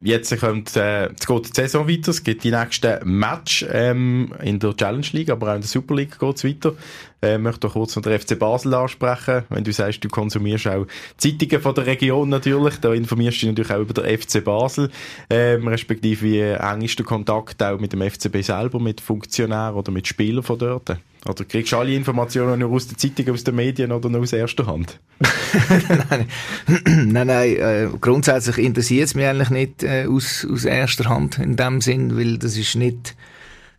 Jetzt 0.00 0.38
kommt, 0.38 0.76
äh, 0.76 1.08
geht 1.08 1.48
die 1.48 1.52
Saison 1.52 1.88
weiter, 1.88 2.12
es 2.12 2.22
gibt 2.22 2.44
die 2.44 2.52
nächsten 2.52 3.00
Match 3.04 3.66
ähm, 3.68 4.32
in 4.44 4.60
der 4.60 4.76
Challenge 4.76 5.06
League, 5.10 5.28
aber 5.28 5.50
auch 5.50 5.54
in 5.56 5.60
der 5.60 5.68
Super 5.68 5.96
League 5.96 6.20
geht 6.20 6.36
es 6.36 6.44
weiter. 6.44 6.74
Äh, 7.20 7.34
ich 7.34 7.40
möchte 7.40 7.68
kurz 7.68 7.96
noch 7.96 8.04
den 8.04 8.16
FC 8.16 8.38
Basel 8.38 8.74
ansprechen. 8.74 9.42
Wenn 9.48 9.64
du 9.64 9.72
sagst, 9.72 10.04
du 10.04 10.08
konsumierst 10.08 10.68
auch 10.68 10.86
Zeitungen 11.16 11.60
von 11.60 11.74
der 11.74 11.86
Region 11.86 12.28
natürlich, 12.28 12.76
da 12.76 12.92
informierst 12.92 13.38
du 13.38 13.46
dich 13.46 13.48
natürlich 13.48 13.72
auch 13.72 13.80
über 13.80 13.94
den 13.94 14.16
FC 14.16 14.44
Basel, 14.44 14.88
ähm, 15.30 15.66
respektive 15.66 16.22
wie 16.22 16.40
eng 16.42 16.82
ist 16.82 16.96
der 16.96 17.04
Kontakt 17.04 17.60
auch 17.60 17.80
mit 17.80 17.92
dem 17.92 18.08
FCB 18.08 18.42
selber, 18.42 18.78
mit 18.78 19.00
Funktionären 19.00 19.74
oder 19.74 19.90
mit 19.90 20.06
Spielern 20.06 20.44
von 20.44 20.60
dort? 20.60 20.96
Oder 21.28 21.44
kriegst 21.44 21.72
du 21.72 21.76
alle 21.76 21.94
Informationen 21.94 22.58
nur 22.58 22.70
aus 22.70 22.88
der 22.88 22.96
Zeitung, 22.96 23.34
aus 23.34 23.44
den 23.44 23.54
Medien 23.54 23.92
oder 23.92 24.08
nur 24.08 24.22
aus 24.22 24.32
erster 24.32 24.66
Hand? 24.66 24.98
nein, 26.10 26.26
nein, 27.12 27.26
nein 27.26 27.56
äh, 27.56 27.88
grundsätzlich 28.00 28.58
interessiert 28.58 29.08
es 29.08 29.14
mich 29.14 29.26
eigentlich 29.26 29.50
nicht 29.50 29.82
äh, 29.82 30.06
aus, 30.06 30.46
aus 30.50 30.64
erster 30.64 31.08
Hand 31.08 31.38
in 31.38 31.56
dem 31.56 31.80
Sinn, 31.80 32.16
weil 32.16 32.38
das 32.38 32.56
ist 32.56 32.76
nicht, 32.76 33.16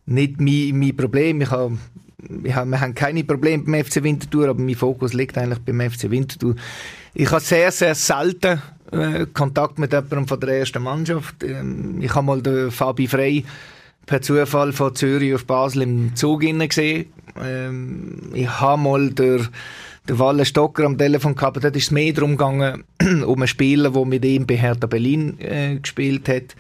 nicht 0.05 0.39
mein, 0.39 0.77
mein 0.77 0.95
Problem. 0.95 1.41
Ich 1.41 1.51
habe 1.51 1.77
wir 2.27 2.55
haben, 2.55 2.95
keine 2.95 3.23
Probleme 3.23 3.63
beim 3.63 3.83
FC 3.83 4.03
Winterthur, 4.03 4.49
aber 4.49 4.59
mein 4.59 4.75
Fokus 4.75 5.13
liegt 5.13 5.37
eigentlich 5.37 5.59
beim 5.59 5.79
FC 5.79 6.11
Winterthur. 6.11 6.55
Ich 7.13 7.31
habe 7.31 7.41
sehr, 7.41 7.71
sehr 7.71 7.95
selten 7.95 8.61
äh, 8.91 9.25
Kontakt 9.33 9.79
mit 9.79 9.93
jemandem 9.93 10.27
von 10.27 10.39
der 10.39 10.59
ersten 10.59 10.83
Mannschaft. 10.83 11.43
Ähm, 11.43 12.01
ich 12.01 12.13
habe 12.13 12.25
mal 12.25 12.41
den 12.41 12.71
Fabi 12.71 13.07
Frey 13.07 13.45
per 14.05 14.21
Zufall 14.21 14.73
von 14.73 14.95
Zürich 14.95 15.33
auf 15.33 15.45
Basel 15.45 15.83
im 15.83 16.15
Zug 16.15 16.41
gesehen. 16.41 17.05
Ähm, 17.41 18.31
ich 18.33 18.49
habe 18.49 18.81
mal 18.81 19.09
der, 19.09 19.41
der 20.07 20.19
Walle 20.19 20.45
Stocker 20.45 20.85
am 20.85 20.97
Telefon 20.97 21.35
gehabt, 21.35 21.63
dort 21.63 21.75
ist 21.75 21.83
es 21.83 21.91
mehr 21.91 22.13
darum 22.13 22.31
gegangen, 22.31 22.83
um 23.25 23.39
einen 23.39 23.47
Spieler, 23.47 23.91
der 23.91 24.05
mit 24.05 24.25
ihm 24.25 24.45
bei 24.45 24.57
Hertha 24.57 24.87
Berlin 24.87 25.39
äh, 25.39 25.75
gespielt 25.75 26.27
hat. 26.29 26.55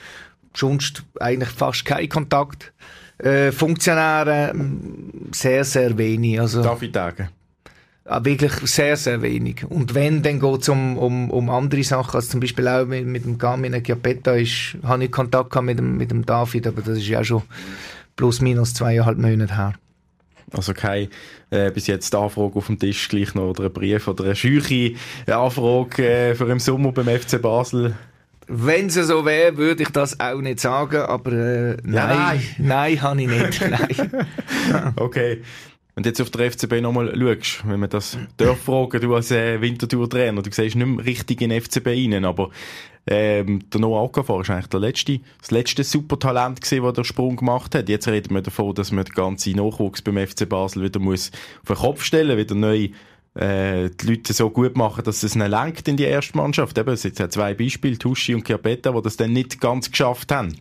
Sonst 0.53 1.03
eigentlich 1.19 1.49
fast 1.49 1.85
kein 1.85 2.09
Kontakt. 2.09 2.73
Äh, 3.19 3.51
Funktionäre 3.51 4.53
sehr, 5.31 5.63
sehr 5.63 5.97
wenig. 5.97 6.39
Also, 6.39 6.63
Darf 6.63 6.81
ich 6.81 6.93
sagen? 6.93 7.29
Ah, 8.05 8.25
wirklich 8.25 8.53
sehr, 8.63 8.97
sehr 8.97 9.21
wenig. 9.21 9.63
Und 9.69 9.93
wenn, 9.93 10.23
dann 10.23 10.39
geht 10.39 10.61
es 10.61 10.69
um, 10.69 10.97
um, 10.97 11.29
um 11.29 11.49
andere 11.51 11.83
Sachen, 11.83 12.15
also 12.15 12.27
zum 12.27 12.39
Beispiel 12.39 12.67
auch 12.67 12.85
mit, 12.87 13.05
mit 13.05 13.23
dem 13.23 13.37
Carmine 13.37 13.83
Chiappetta 13.83 14.33
ist, 14.33 14.77
habe 14.81 15.03
ich 15.03 15.11
Kontakt 15.11 15.51
gehabt 15.51 15.67
mit 15.67 15.77
dem, 15.77 15.95
mit 15.95 16.09
dem 16.09 16.25
David, 16.25 16.65
aber 16.65 16.81
das 16.81 16.97
ist 16.97 17.07
ja 17.07 17.23
schon 17.23 17.43
plus 18.15 18.41
minus 18.41 18.73
zweieinhalb 18.73 19.19
Monate 19.19 19.55
her. 19.55 19.73
Also 20.51 20.73
keine 20.73 21.09
äh, 21.49 21.71
bis 21.71 21.87
jetzt 21.87 22.13
Anfrage 22.15 22.55
auf 22.55 22.67
dem 22.67 22.79
Tisch 22.79 23.07
gleich 23.09 23.35
noch 23.35 23.49
oder 23.49 23.65
ein 23.65 23.73
Brief 23.73 24.07
oder 24.07 24.25
eine 24.25 24.35
scheuche 24.35 24.93
Anfrage 25.27 26.07
äh, 26.07 26.35
für 26.35 26.49
im 26.49 26.59
Sommer 26.59 26.91
beim 26.91 27.07
FC 27.07 27.41
Basel? 27.41 27.95
Wenn 28.47 28.87
es 28.87 28.95
so 28.95 29.25
wäre, 29.25 29.57
würde 29.57 29.83
ich 29.83 29.89
das 29.89 30.19
auch 30.19 30.41
nicht 30.41 30.59
sagen, 30.59 30.97
aber 30.97 31.31
äh, 31.31 31.77
nein, 31.83 31.93
ja, 31.93 32.07
nein, 32.07 32.41
nein, 32.57 33.01
habe 33.01 33.21
ich 33.21 33.27
nicht. 33.27 33.61
nein. 33.69 34.93
okay. 34.95 35.41
Und 35.99 36.05
jetzt 36.05 36.21
auf 36.21 36.29
der 36.29 36.49
FCB 36.49 36.79
nochmal 36.79 37.13
schaust, 37.13 37.67
wenn 37.67 37.81
man 37.81 37.89
das 37.89 38.17
darf 38.37 38.61
fragen, 38.61 39.01
du 39.01 39.15
als 39.15 39.31
äh, 39.31 39.59
Wintertour-Trainer, 39.59 40.41
du 40.41 40.49
siehst 40.49 40.77
nicht 40.77 40.87
mehr 40.87 41.05
richtig 41.05 41.41
in 41.41 41.49
den 41.49 41.61
FCB 41.61 41.87
rein, 41.87 42.23
aber 42.23 42.51
ähm, 43.05 43.69
der 43.69 43.81
Noah 43.81 44.03
Okafor 44.03 44.39
ist 44.39 44.49
eigentlich 44.49 44.67
der 44.67 44.79
letzte, 44.79 45.19
das 45.41 45.51
letzte 45.51 45.83
Supertalent 45.83 46.61
gewesen, 46.61 46.83
der 46.83 46.93
den 46.93 47.03
Sprung 47.03 47.35
gemacht 47.35 47.75
hat. 47.75 47.89
Jetzt 47.89 48.07
reden 48.07 48.33
wir 48.33 48.41
davon, 48.41 48.73
dass 48.75 48.93
man 48.93 49.03
den 49.03 49.13
ganzen 49.13 49.57
Nachwuchs 49.57 50.01
beim 50.01 50.25
FC 50.25 50.47
Basel 50.47 50.83
wieder 50.83 51.01
muss 51.01 51.31
auf 51.63 51.67
den 51.67 51.75
Kopf 51.75 52.05
stellen, 52.05 52.37
wieder 52.37 52.55
neu 52.55 52.91
äh, 53.33 53.89
die 53.89 54.07
Leute 54.07 54.31
so 54.31 54.49
gut 54.49 54.77
machen, 54.77 55.03
dass 55.03 55.21
es 55.21 55.35
ihnen 55.35 55.51
lenkt 55.51 55.89
in 55.89 55.97
die 55.97 56.05
erste 56.05 56.37
Mannschaft. 56.37 56.77
Eben, 56.77 56.93
es 56.93 57.01
sind 57.01 57.17
zwei 57.17 57.53
Beispiele, 57.53 57.97
Tuschi 57.97 58.35
und 58.35 58.45
Chiapetta, 58.45 58.93
die 58.93 59.01
das 59.01 59.17
dann 59.17 59.33
nicht 59.33 59.59
ganz 59.59 59.91
geschafft 59.91 60.31
haben. 60.31 60.55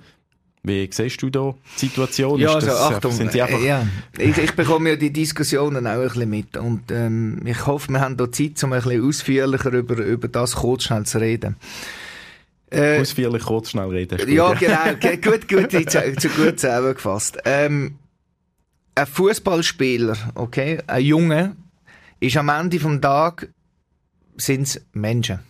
Wie 0.62 0.88
siehst 0.90 1.22
du 1.22 1.30
da 1.30 1.54
die 1.76 1.86
Situation? 1.86 2.38
Ja, 2.40 2.54
also 2.54 2.70
Achtung, 2.70 3.12
sind 3.12 3.32
sie 3.32 3.40
einfach 3.42 3.60
äh, 3.60 3.68
ja. 3.68 3.86
ich, 4.18 4.36
ich 4.36 4.52
bekomme 4.52 4.90
ja 4.90 4.96
die 4.96 5.12
Diskussionen 5.12 5.86
auch 5.86 5.92
ein 5.92 6.02
bisschen 6.02 6.30
mit 6.30 6.56
und 6.56 6.90
ähm, 6.90 7.40
ich 7.44 7.66
hoffe, 7.66 7.92
wir 7.92 8.00
haben 8.00 8.16
da 8.16 8.30
Zeit, 8.30 8.62
um 8.64 8.72
ein 8.72 8.82
bisschen 8.82 9.06
ausführlicher 9.06 9.72
über, 9.72 9.96
über 9.96 10.28
das 10.28 10.56
kurz 10.56 10.84
schnell 10.84 11.04
zu 11.04 11.18
reden. 11.18 11.56
Äh, 12.70 13.00
ausführlich 13.00 13.44
kurz 13.44 13.70
schnell 13.70 13.88
reden. 13.88 14.18
Gut, 14.18 14.28
ja, 14.28 14.52
genau, 14.54 15.16
gut, 15.22 15.48
gut, 15.48 15.70
zu, 15.70 16.16
zu 16.16 16.28
gut 16.28 16.60
zusammengefasst. 16.60 17.38
Ähm, 17.44 17.96
ein 18.94 19.06
Fußballspieler, 19.06 20.16
okay, 20.34 20.78
ein 20.86 21.04
Junge, 21.04 21.56
ist 22.20 22.36
am 22.36 22.48
Ende 22.48 22.80
vom 22.80 23.00
Tag 23.00 23.48
sind's 24.36 24.80
Menschen. 24.92 25.40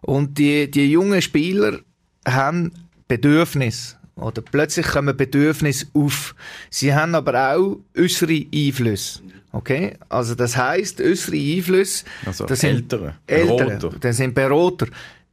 Und 0.00 0.38
die, 0.38 0.70
die 0.70 0.90
jungen 0.90 1.22
Spieler 1.22 1.78
haben 2.26 2.72
Bedürfnis 3.08 3.96
oder 4.16 4.42
plötzlich 4.42 4.86
kommen 4.86 5.16
Bedürfnisse 5.16 5.86
auf. 5.94 6.34
Sie 6.70 6.94
haben 6.94 7.14
aber 7.14 7.56
auch 7.56 7.78
äußere 7.96 8.46
Einflüsse. 8.54 9.20
Okay? 9.52 9.94
Also 10.08 10.34
das 10.34 10.56
heißt 10.56 11.00
äußere 11.00 11.36
Einflüsse. 11.36 12.04
Also 12.26 12.46
das 12.46 12.60
sind 12.60 12.76
Ältere, 12.92 13.14
Ältere, 13.26 13.56
Berater. 13.78 13.90
das 14.00 14.16
sind 14.16 14.34
Berater. 14.34 14.86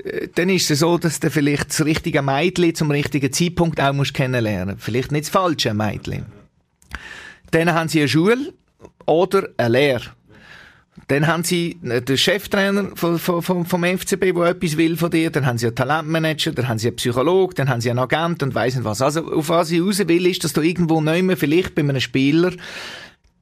Äh, 0.04 0.28
Dann 0.34 0.50
ist 0.50 0.70
es 0.72 0.80
so, 0.80 0.98
dass 0.98 1.20
du 1.20 1.30
vielleicht 1.30 1.70
das 1.70 1.86
richtige 1.86 2.22
Mädchen 2.22 2.76
zum 2.76 2.92
richtigen 2.92 3.32
Zeitpunkt 3.32 3.80
auch 3.80 3.94
musst 3.94 4.14
kennenlernen. 4.14 4.78
Vielleicht 4.78 5.12
nicht 5.12 5.26
das 5.26 5.30
falsche 5.30 5.74
Mädchen. 5.74 6.26
Dann 7.52 7.74
haben 7.74 7.90
sie 7.90 8.00
eine 8.00 8.08
Schule 8.10 8.54
oder 9.06 9.50
eine 9.58 9.70
Lehre. 9.70 10.06
Dann 11.12 11.28
haben 11.28 11.44
sie 11.44 11.78
den 11.82 12.18
Cheftrainer 12.18 12.92
vom, 12.96 13.20
vom, 13.20 13.66
vom 13.66 13.84
FCB, 13.84 14.34
der 14.34 14.46
etwas 14.46 14.78
will 14.78 14.96
von 14.96 15.12
dir. 15.12 15.30
Dann 15.30 15.46
haben 15.46 15.58
sie 15.58 15.66
einen 15.66 15.76
Talentmanager, 15.76 16.54
dann 16.54 16.70
haben 16.70 16.78
sie 16.78 16.88
einen 16.88 16.96
Psychologen, 16.96 17.54
dann 17.56 17.68
haben 17.68 17.82
sie 17.82 17.90
einen 17.90 18.00
Agent 18.00 18.42
und 18.44 18.56
weiss 18.56 18.76
nicht 18.76 18.86
was. 18.86 19.02
Also, 19.02 19.30
auf 19.30 19.50
was 19.50 19.72
ich 19.72 19.82
raus 19.82 20.00
will, 20.08 20.26
ist, 20.26 20.46
dass 20.46 20.54
du 20.54 20.62
irgendwo 20.62 21.02
neu 21.02 21.36
vielleicht 21.36 21.76
bei 21.76 21.82
einem 21.82 22.00
Spieler 22.00 22.54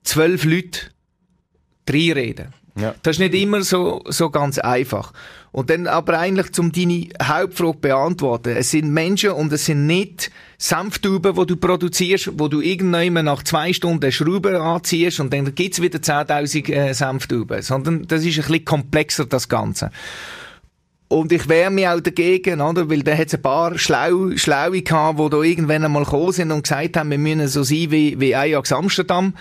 zwölf 0.01 0.45
Leute 0.45 0.79
reinreden. 1.87 2.55
Ja. 2.81 2.95
Das 3.03 3.15
ist 3.15 3.19
nicht 3.19 3.33
immer 3.33 3.61
so, 3.61 4.01
so 4.07 4.29
ganz 4.29 4.57
einfach. 4.59 5.13
Und 5.51 5.69
dann 5.69 5.87
aber 5.87 6.19
eigentlich, 6.19 6.57
um 6.59 6.71
deine 6.71 7.07
Hauptfrage 7.21 7.77
beantworten, 7.77 8.55
es 8.55 8.71
sind 8.71 8.91
Menschen 8.93 9.31
und 9.31 9.51
es 9.51 9.65
sind 9.65 9.87
nicht 9.87 10.31
Senftuben, 10.57 11.35
die 11.35 11.45
du 11.45 11.55
produzierst, 11.55 12.31
wo 12.37 12.47
du 12.47 12.61
irgendwann 12.61 13.25
nach 13.25 13.43
zwei 13.43 13.73
Stunden 13.73 14.11
Schrauben 14.11 14.55
anziehst 14.55 15.19
und 15.19 15.33
dann 15.33 15.55
gibt's 15.55 15.81
wieder 15.81 15.99
10.000 15.99 16.71
äh, 16.71 16.93
Senftuben, 16.93 17.61
sondern 17.61 18.05
das 18.07 18.25
ist 18.25 18.37
ein 18.37 18.43
bisschen 18.43 18.65
komplexer, 18.65 19.25
das 19.25 19.49
Ganze. 19.49 19.91
Und 21.09 21.31
ich 21.31 21.49
wehre 21.49 21.71
mich 21.71 21.87
auch 21.87 21.99
dagegen, 21.99 22.61
oder? 22.61 22.87
Weil 22.87 23.01
da 23.01 23.15
hat's 23.15 23.33
ein 23.33 23.41
paar 23.41 23.79
Schlau, 23.79 24.37
Schlaue 24.37 24.83
gehabt, 24.83 25.19
die 25.19 25.29
da 25.29 25.41
irgendwann 25.41 25.83
einmal 25.83 26.03
gekommen 26.03 26.31
sind 26.31 26.51
und 26.51 26.61
gesagt 26.61 26.97
haben, 26.97 27.09
wir 27.09 27.17
müssen 27.17 27.47
so 27.47 27.63
sein 27.63 27.89
wie, 27.89 28.19
wie 28.19 28.35
Ajax 28.35 28.71
Amsterdam. 28.71 29.33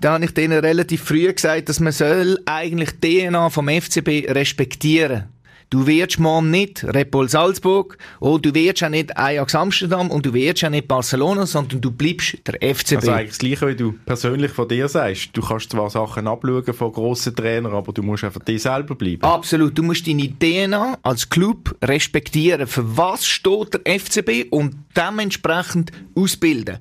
Da 0.00 0.14
habe 0.14 0.24
ich 0.24 0.32
denen 0.32 0.58
relativ 0.58 1.04
früh 1.04 1.30
gesagt, 1.30 1.68
dass 1.68 1.78
man 1.78 1.92
soll 1.92 2.38
eigentlich 2.46 2.92
DNA 3.00 3.50
vom 3.50 3.68
FCB 3.68 4.30
respektieren. 4.30 5.24
Du 5.70 5.86
wirst 5.86 6.18
morgen 6.18 6.50
nicht 6.50 6.82
Repol 6.82 7.28
Salzburg 7.28 7.96
und 8.18 8.44
du 8.44 8.52
wirst 8.52 8.82
auch 8.82 8.88
nicht 8.88 9.16
Ajax 9.16 9.54
Amsterdam 9.54 10.10
und 10.10 10.26
du 10.26 10.34
wirst 10.34 10.64
auch 10.64 10.70
nicht 10.70 10.88
Barcelona, 10.88 11.46
sondern 11.46 11.80
du 11.80 11.92
bleibst 11.92 12.38
der 12.44 12.54
FCB. 12.74 12.96
Also 12.96 13.12
eigentlich 13.12 13.28
das 13.28 13.38
Gleiche, 13.38 13.68
wie 13.68 13.76
du 13.76 13.92
persönlich 14.04 14.50
von 14.50 14.66
dir 14.66 14.88
sagst. 14.88 15.28
Du 15.32 15.40
kannst 15.40 15.70
zwar 15.70 15.88
Sachen 15.88 16.26
abschauen 16.26 16.74
von 16.74 16.92
grossen 16.92 17.36
Trainern, 17.36 17.72
aber 17.72 17.92
du 17.92 18.02
musst 18.02 18.24
einfach 18.24 18.42
dir 18.42 18.58
selber 18.58 18.96
bleiben. 18.96 19.22
Absolut. 19.22 19.78
Du 19.78 19.84
musst 19.84 20.08
deine 20.08 20.28
DNA 20.36 20.98
als 21.04 21.30
Club 21.30 21.76
respektieren. 21.84 22.66
Für 22.66 22.96
was 22.96 23.24
steht 23.24 23.74
der 23.74 24.00
FCB 24.00 24.50
und 24.50 24.74
dementsprechend 24.96 25.92
ausbilden. 26.16 26.80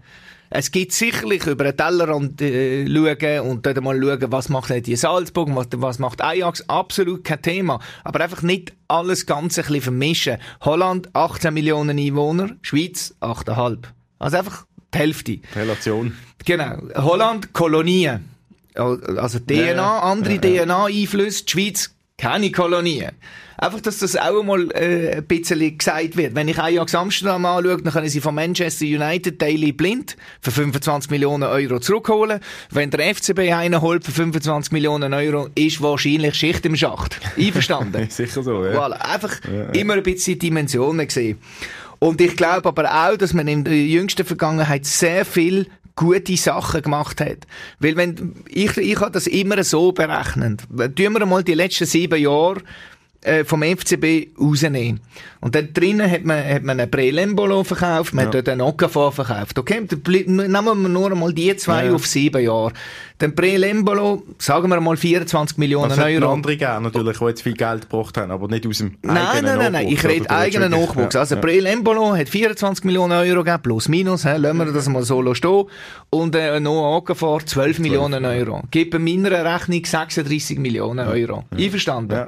Es 0.52 0.72
gibt 0.72 0.94
sicherlich 0.94 1.46
über 1.46 1.64
den 1.64 1.78
Tellerrand 1.78 2.42
äh, 2.42 2.86
schauen 2.88 3.50
und 3.50 3.66
dort 3.66 3.82
mal 3.82 4.02
schauen, 4.02 4.32
was 4.32 4.50
macht 4.50 4.86
die 4.88 4.96
Salzburg, 4.96 5.50
was, 5.54 5.68
was 5.76 6.00
macht 6.00 6.22
Ajax. 6.22 6.68
Absolut 6.68 7.24
kein 7.24 7.42
Thema. 7.42 7.80
Aber 8.04 8.22
einfach 8.22 8.42
nicht 8.42 8.74
alles 8.88 9.26
Ganze 9.28 9.62
ein 9.62 9.68
bisschen 9.68 9.82
vermischen. 9.84 10.38
Holland 10.62 11.10
18 11.14 11.54
Millionen 11.54 12.00
Einwohner, 12.00 12.50
Schweiz 12.64 13.14
8,5. 13.22 13.84
Also 14.18 14.38
einfach 14.38 14.66
die 14.94 14.98
Hälfte. 14.98 15.40
Relation. 15.56 16.18
Genau. 16.46 16.78
Holland, 16.96 17.54
Kolonien. 17.54 18.26
Also 18.76 19.40
DNA, 19.40 19.56
Ja, 19.56 19.72
ja. 19.74 20.00
andere 20.00 20.40
DNA-Einflüsse. 20.40 21.44
Die 21.46 21.52
Schweiz, 21.52 21.94
keine 22.20 22.52
Kolonien. 22.52 23.12
Einfach, 23.58 23.82
dass 23.82 24.00
das 24.00 24.16
auch 24.16 24.42
mal 24.42 24.72
äh, 24.72 25.18
ein 25.18 25.26
bisschen 25.26 25.78
gesagt 25.78 26.16
wird. 26.16 26.34
Wenn 26.34 26.48
ich 26.48 26.58
Ajax 26.60 26.96
Amsterdam 26.96 27.46
anschaue, 27.46 27.82
dann 27.82 27.92
können 27.92 28.08
sie 28.08 28.22
von 28.22 28.34
Manchester 28.34 28.86
United 28.86 29.42
Daily 29.42 29.74
blind 29.74 30.16
für 30.40 30.52
25 30.52 31.12
Millionen 31.12 31.44
Euro 31.44 31.80
zurückholen. 31.80 32.40
Wenn 32.72 32.90
der 32.90 33.14
FCB 33.14 33.52
einen 33.52 33.82
holt 33.82 34.06
für 34.06 34.12
25 34.12 34.72
Millionen 34.72 35.14
Euro, 35.14 35.50
ist 35.56 35.82
wahrscheinlich 35.82 36.36
Schicht 36.36 36.66
im 36.66 36.78
Schacht. 36.78 37.20
Einverstanden? 37.38 38.08
Sicher 38.10 38.44
so, 38.44 38.64
ja. 38.66 38.80
Voilà. 38.80 39.14
Einfach 39.14 39.42
immer 39.74 39.96
ein 39.96 40.04
bisschen 40.04 40.40
Dimensionen 40.40 41.08
gesehen. 41.08 41.40
Und 42.00 42.22
ich 42.22 42.38
glaube 42.38 42.70
aber 42.70 43.10
auch, 43.10 43.18
dass 43.18 43.34
man 43.34 43.50
in 43.50 43.66
der 43.66 43.76
jüngsten 43.76 44.26
Vergangenheit 44.26 44.86
sehr 44.86 45.26
viel 45.26 45.68
gute 46.00 46.38
Sachen 46.38 46.82
gemacht 46.82 47.20
hat. 47.20 47.40
Weil 47.80 47.98
wenn, 47.98 48.36
ich, 48.48 48.78
ich 48.78 49.00
habe 49.02 49.12
das 49.12 49.28
immer 49.28 49.62
so 49.66 49.92
berechnet. 49.92 50.62
Tun 50.96 51.14
wir 51.14 51.26
mal 51.26 51.44
die 51.44 51.56
letzten 51.56 51.86
sieben 51.86 52.22
Jahre 52.22 52.62
äh, 53.22 53.44
vom 53.44 53.62
FCB 53.64 54.30
rausnehmen. 54.40 55.02
Und 55.42 55.56
dann 55.56 55.74
drinnen 55.74 56.10
hat 56.10 56.24
man, 56.26 56.44
hat 56.44 56.64
man 56.64 56.80
einen 56.80 56.90
Prelembolo 56.92 57.64
verkauft, 57.64 58.14
man 58.14 58.26
hat 58.26 58.34
dort 58.34 58.50
einen 58.50 58.62
Okafor 58.62 59.12
verkauft. 59.12 59.58
Okay, 59.60 59.86
dann 59.88 60.36
nehmen 60.36 60.82
wir 60.82 60.90
nur 60.90 61.12
einmal 61.12 61.34
die 61.34 61.56
zwei 61.58 61.86
Ja. 61.86 61.94
auf 61.94 62.06
sieben 62.08 62.42
Jahre. 62.44 62.74
Dann 63.18 63.36
Prelembolo, 63.36 64.24
sagen 64.38 64.70
wir 64.70 64.80
mal 64.80 64.96
24 64.98 65.58
Millionen 65.58 65.92
hat 65.92 66.00
Euro. 66.06 66.32
andere 66.34 66.56
gegeben, 66.58 66.84
natürlich, 66.84 67.18
die 67.20 67.26
jetzt 67.26 67.42
viel 67.42 67.54
Geld 67.54 67.84
gebraucht 67.84 68.18
haben, 68.18 68.32
aber 68.32 68.48
nicht 68.48 68.66
aus 68.68 68.78
dem 68.78 68.98
Nein, 69.02 69.18
eigenen 69.18 69.44
nein, 69.46 69.58
nein, 69.58 69.72
nein, 69.74 69.88
ich 69.88 69.96
Nachwuchs, 70.04 70.14
rede 70.14 70.30
eigenen 70.30 70.72
Nachwuchs. 70.72 71.14
ja, 71.14 71.20
Also 71.20 71.36
ja. 71.36 71.42
Breel 71.42 71.66
Embolo 71.66 72.16
hat 72.16 72.30
24 72.30 72.86
Millionen 72.86 73.14
Euro 73.14 73.44
gegeben, 73.44 73.64
plus 73.64 73.88
minus, 73.90 74.24
he, 74.26 74.38
lassen 74.38 74.58
wir 74.58 74.66
das 74.72 74.88
mal 74.88 75.04
so 75.04 75.34
stehen. 75.34 75.66
Und 76.10 76.36
äh, 76.36 76.60
Noah 76.60 76.98
Okafor 76.98 77.46
12 77.46 77.80
Millionen 77.80 78.24
Euro. 78.26 78.62
Bei 78.74 79.00
meiner 79.00 79.44
Rechnung 79.56 79.84
36 79.86 80.58
Millionen 80.60 81.08
Euro. 81.08 81.44
Einverstanden? 81.52 82.28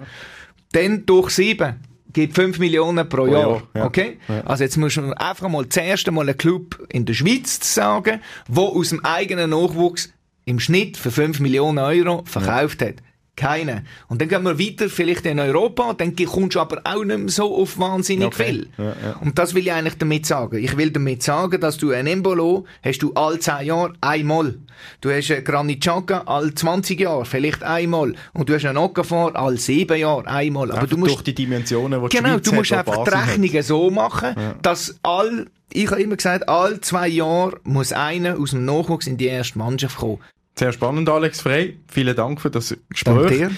Ja. 0.74 0.82
Dann 0.82 1.06
durch 1.06 1.32
sieben 1.32 1.80
gibt 2.14 2.36
5 2.36 2.60
Millionen 2.60 3.08
pro, 3.08 3.26
Jahr. 3.26 3.50
Jahr, 3.50 3.62
ja. 3.74 3.86
Okay? 3.86 4.18
Ja. 4.28 4.42
Also 4.42 4.64
jetzt 4.64 4.78
muss 4.78 4.96
man 4.98 5.14
einfach 5.14 5.50
mal 5.50 5.68
zuerst 5.70 6.08
einmal 6.08 6.28
einen 6.28 6.38
Club 6.38 6.86
in 6.90 7.06
der 7.06 7.14
Schweiz 7.14 7.74
sagen, 7.74 8.22
wo 8.48 8.68
aus 8.68 8.90
dem 8.90 9.04
eigenen 9.06 9.52
Nachwuchs 9.52 10.12
im 10.46 10.60
Schnitt 10.60 10.98
für 10.98 11.12
5 11.12 11.40
Millionen 11.40 11.80
Euro 11.80 12.24
verkauft 12.26 12.82
hat. 12.82 12.96
Keine. 13.42 13.84
Und 14.08 14.22
dann 14.22 14.30
gehen 14.30 14.44
wir 14.44 14.60
weiter, 14.60 14.88
vielleicht 14.88 15.26
in 15.26 15.40
Europa, 15.40 15.94
dann 15.94 16.16
kommst 16.16 16.56
du 16.56 16.60
aber 16.60 16.80
auch 16.84 17.04
nicht 17.04 17.18
mehr 17.18 17.30
so 17.30 17.56
auf 17.56 17.80
wahnsinnig 17.80 18.28
Okay. 18.28 18.44
viel. 18.46 18.68
Ja, 18.78 18.84
ja. 18.86 19.16
Und 19.20 19.40
das 19.40 19.56
will 19.56 19.64
ich 19.64 19.72
eigentlich 19.72 19.98
damit 19.98 20.28
sagen. 20.28 20.64
Ich 20.64 20.78
will 20.78 20.92
damit 20.92 21.24
sagen, 21.24 21.60
dass 21.60 21.78
du 21.78 21.90
ein 21.92 22.06
Embolo 22.06 22.66
hast 22.84 23.00
du 23.00 23.14
alle 23.16 23.40
10 23.40 23.66
Jahre 23.66 23.94
einmal. 24.00 24.60
Du 25.02 25.10
hast 25.10 25.32
einen 25.32 25.44
Granit 25.44 25.82
Xhaka 25.82 26.20
alle 26.28 26.54
20 26.54 27.00
Jahre, 27.00 27.26
vielleicht 27.26 27.64
einmal. 27.64 28.14
Und 28.34 28.48
du 28.48 28.54
hast 28.54 28.66
einen 28.66 28.78
Okafor 28.78 29.36
alle 29.36 29.58
7 29.58 29.98
Jahre 29.98 30.28
einmal. 30.28 30.70
Aber 30.70 30.82
Einfach 30.82 30.90
du 30.92 30.98
musst 30.98 31.14
durch 31.16 31.24
die 31.24 31.34
Dimensionen, 31.34 32.00
die 32.00 32.10
die 32.10 32.18
Genau, 32.18 32.30
Schweiz 32.34 32.44
du 32.44 32.54
musst 32.54 32.74
einfach 32.74 33.04
die 33.04 33.10
die 33.10 33.16
hat. 33.18 33.28
Rechnungen 33.30 33.64
so 33.64 33.90
machen, 33.90 34.36
dass 34.62 35.00
all, 35.02 35.48
ich 35.74 35.90
habe 35.90 36.02
immer 36.02 36.16
gesagt, 36.16 36.48
all 36.48 36.80
zwei 36.82 37.08
Jahre 37.08 37.58
muss 37.64 37.92
einer 37.92 38.38
aus 38.40 38.52
dem 38.52 38.66
Nachwuchs 38.66 39.08
in 39.08 39.18
die 39.18 39.26
erste 39.26 39.58
Mannschaft 39.58 39.98
kommen. 39.98 40.20
Sehr 40.56 40.72
spannend, 40.74 41.10
Alex 41.10 41.42
Frey. 41.42 41.78
Vielen 41.88 42.16
Dank 42.16 42.42
für 42.42 42.52
das 42.52 42.70
Danke 42.70 42.84
Gespräch. 42.90 43.38
dir. 43.38 43.52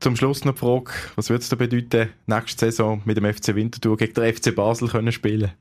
Zum 0.00 0.16
Schluss 0.16 0.44
noch 0.44 0.54
die 0.54 0.58
Frage, 0.58 0.90
was 1.16 1.30
würde 1.30 1.42
es 1.42 1.48
dir 1.48 1.56
bedeuten, 1.56 2.10
nächste 2.26 2.66
Saison 2.66 3.00
mit 3.04 3.16
dem 3.16 3.32
FC 3.32 3.54
Winterthur 3.54 3.96
gegen 3.96 4.14
den 4.14 4.34
FC 4.34 4.54
Basel 4.54 4.88
können 4.88 5.12
spielen? 5.12 5.52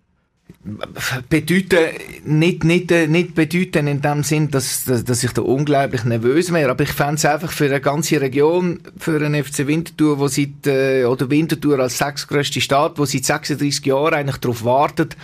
bedeuten, 1.29 1.77
nicht, 2.25 2.63
nicht, 2.63 2.91
äh, 2.91 3.07
nicht 3.07 3.35
bedeuten 3.35 3.87
in 3.87 4.01
dem 4.01 4.23
Sinn, 4.23 4.49
dass, 4.51 4.85
dass, 4.85 5.03
dass 5.03 5.23
ich 5.23 5.31
da 5.31 5.41
unglaublich 5.41 6.03
nervös 6.03 6.53
wäre, 6.53 6.71
aber 6.71 6.83
ich 6.83 6.91
fände 6.91 7.15
es 7.15 7.25
einfach 7.25 7.51
für 7.51 7.65
eine 7.65 7.81
ganze 7.81 8.21
Region, 8.21 8.79
für 8.97 9.15
einen 9.15 9.43
FC 9.43 9.67
Winterthur, 9.67 10.19
wo 10.19 10.27
seit, 10.27 10.65
äh, 10.67 11.05
oder 11.05 11.29
Winterthur 11.29 11.79
als 11.79 11.97
sechstgrößte 11.97 12.61
Stadt, 12.61 12.97
wo 12.97 13.05
seit 13.05 13.25
36 13.25 13.85
Jahren 13.85 14.13
eigentlich 14.13 14.37
darauf 14.37 14.63
wartet, 14.63 15.17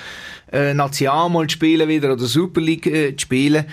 äh, 0.51 0.73
National 0.73 1.47
zu 1.47 1.53
spielen 1.53 1.87
wieder 1.87 2.13
oder 2.13 2.25
Super 2.25 2.61
League 2.61 2.87
äh, 2.87 3.15
zu 3.15 3.23
spielen, 3.23 3.65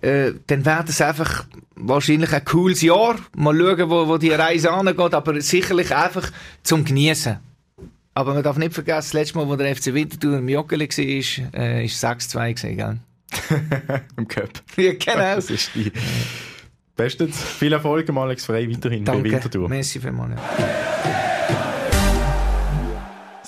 äh, 0.00 0.32
dann 0.46 0.64
wäre 0.64 0.84
das 0.84 1.00
einfach 1.00 1.44
wahrscheinlich 1.74 2.32
ein 2.32 2.44
cooles 2.44 2.82
Jahr. 2.82 3.16
Mal 3.36 3.56
schauen, 3.56 3.90
wo, 3.90 4.08
wo 4.08 4.18
die 4.18 4.30
Reise 4.30 4.70
angeht, 4.72 5.14
aber 5.14 5.40
sicherlich 5.40 5.94
einfach 5.94 6.30
zum 6.62 6.84
Genießen. 6.84 7.38
Aber 8.14 8.34
man 8.34 8.42
darf 8.42 8.56
nicht 8.56 8.74
vergessen, 8.74 8.96
das 8.96 9.12
letzte 9.12 9.38
Mal, 9.38 9.48
wo 9.48 9.56
der 9.56 9.74
FC 9.74 9.94
Winterthur 9.94 10.38
im 10.38 10.48
Joggeli 10.48 10.88
war, 10.88 11.60
äh, 11.60 11.84
ist 11.84 12.04
6-2 12.04 12.54
gewesen, 12.54 12.76
gell? 12.76 12.98
Im 14.16 14.26
Cup. 14.26 14.50
Ja, 14.76 14.92
genau. 14.92 15.14
Das 15.36 15.50
ist 15.50 15.70
die 15.74 15.92
Bestens. 16.96 17.40
Viel 17.42 17.72
Erfolg, 17.72 18.10
Alex 18.10 18.44
Frey, 18.44 18.68
weiterhin 18.70 19.04
Danke. 19.04 19.22
bei 19.22 19.30
Winterthur. 19.30 19.68
Merci 19.68 20.00
vielmals. 20.00 20.38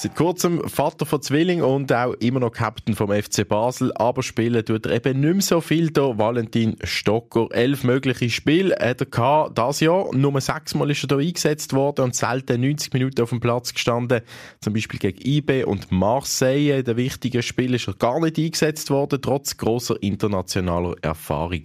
Seit 0.02 0.16
kurzem 0.16 0.68
Vater 0.68 1.06
von 1.06 1.22
Zwilling 1.22 1.62
und 1.62 1.92
auch 1.92 2.14
immer 2.14 2.40
noch 2.40 2.50
Captain 2.50 2.96
vom 2.96 3.12
FC 3.12 3.46
Basel, 3.46 3.92
aber 3.94 4.24
spielen 4.24 4.64
tut 4.64 4.84
er 4.84 4.96
eben 4.96 5.20
nicht 5.20 5.32
mehr 5.32 5.42
so 5.42 5.60
viel 5.60 5.92
da. 5.92 6.18
Valentin 6.18 6.76
Stocker, 6.82 7.46
elf 7.52 7.84
mögliche 7.84 8.28
Spiele 8.28 8.74
hat 8.80 9.00
er 9.00 9.06
gehabt, 9.06 9.56
das 9.56 9.78
Jahr. 9.78 10.12
Nur 10.12 10.40
sechsmal 10.40 10.90
ist 10.90 11.04
er 11.04 11.06
da 11.06 11.18
eingesetzt 11.18 11.72
worden 11.72 12.06
und 12.06 12.16
selten 12.16 12.62
90 12.62 12.92
Minuten 12.94 13.22
auf 13.22 13.30
dem 13.30 13.38
Platz 13.38 13.74
gestanden. 13.74 14.22
Zum 14.60 14.72
Beispiel 14.72 14.98
gegen 14.98 15.24
IB 15.24 15.62
und 15.62 15.92
Marseille. 15.92 16.80
In 16.80 16.84
den 16.84 16.96
wichtigen 16.96 17.44
Spielen 17.44 17.74
ist 17.74 17.86
er 17.86 17.94
gar 17.94 18.18
nicht 18.18 18.38
eingesetzt 18.38 18.90
worden, 18.90 19.22
trotz 19.22 19.56
großer 19.56 20.02
internationaler 20.02 20.96
Erfahrung. 21.00 21.62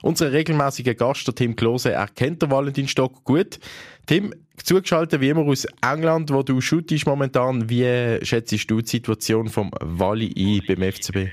Unser 0.00 0.32
regelmäßiger 0.32 0.94
Gast, 0.94 1.26
der 1.26 1.34
Tim 1.34 1.56
Klose, 1.56 1.92
erkennt 1.92 2.40
der 2.40 2.50
Valentin 2.50 2.88
Stocker 2.88 3.20
gut. 3.24 3.58
Tim, 4.06 4.32
zugeschaltet 4.62 5.20
wie 5.20 5.28
immer 5.28 5.42
aus 5.42 5.66
England, 5.82 6.32
wo 6.32 6.42
du 6.42 6.60
shootest 6.60 7.06
momentan. 7.06 7.68
Wie 7.68 8.18
schätzt 8.24 8.52
du 8.70 8.80
die 8.80 8.88
Situation 8.88 9.48
vom 9.48 9.70
Wally 9.80 10.32
ein 10.36 10.62
beim 10.66 10.92
FCB? 10.92 11.30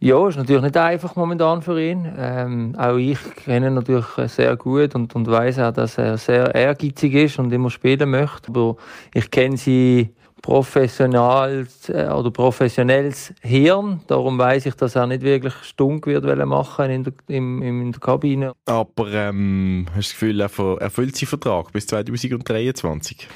Ja, 0.00 0.28
ist 0.28 0.36
natürlich 0.36 0.62
nicht 0.62 0.76
einfach 0.76 1.16
momentan 1.16 1.60
für 1.60 1.82
ihn. 1.82 2.06
Ähm, 2.16 2.76
auch 2.78 2.96
ich 2.96 3.18
kenne 3.34 3.66
ihn 3.66 3.74
natürlich 3.74 4.06
sehr 4.26 4.54
gut 4.56 4.94
und, 4.94 5.16
und 5.16 5.26
weiß 5.26 5.58
auch, 5.58 5.72
dass 5.72 5.98
er 5.98 6.16
sehr 6.18 6.54
ehrgeizig 6.54 7.14
ist 7.14 7.40
und 7.40 7.52
immer 7.52 7.68
spielen 7.68 8.10
möchte. 8.10 8.50
Aber 8.50 8.76
ich 9.12 9.28
kenne 9.32 9.56
sie 9.56 10.10
professional 10.42 11.66
äh, 11.88 12.08
oder 12.08 12.30
professionelles 12.30 13.32
Hirn. 13.42 14.00
Darum 14.06 14.38
weiß 14.38 14.66
ich, 14.66 14.74
dass 14.74 14.96
er 14.96 15.06
nicht 15.06 15.22
wirklich 15.22 15.54
stunk 15.62 16.06
wird 16.06 16.24
machen 16.46 16.90
in 16.90 17.04
der, 17.04 17.12
im, 17.28 17.62
in 17.62 17.92
der 17.92 18.00
Kabine. 18.00 18.52
Aber 18.66 19.12
ähm, 19.12 19.86
hast 19.88 19.94
du 19.94 20.00
das 20.00 20.12
Gefühl, 20.12 20.40
er 20.40 20.80
erfüllt 20.80 21.16
seinen 21.16 21.28
Vertrag 21.28 21.72
bis 21.72 21.86
2023? 21.86 23.28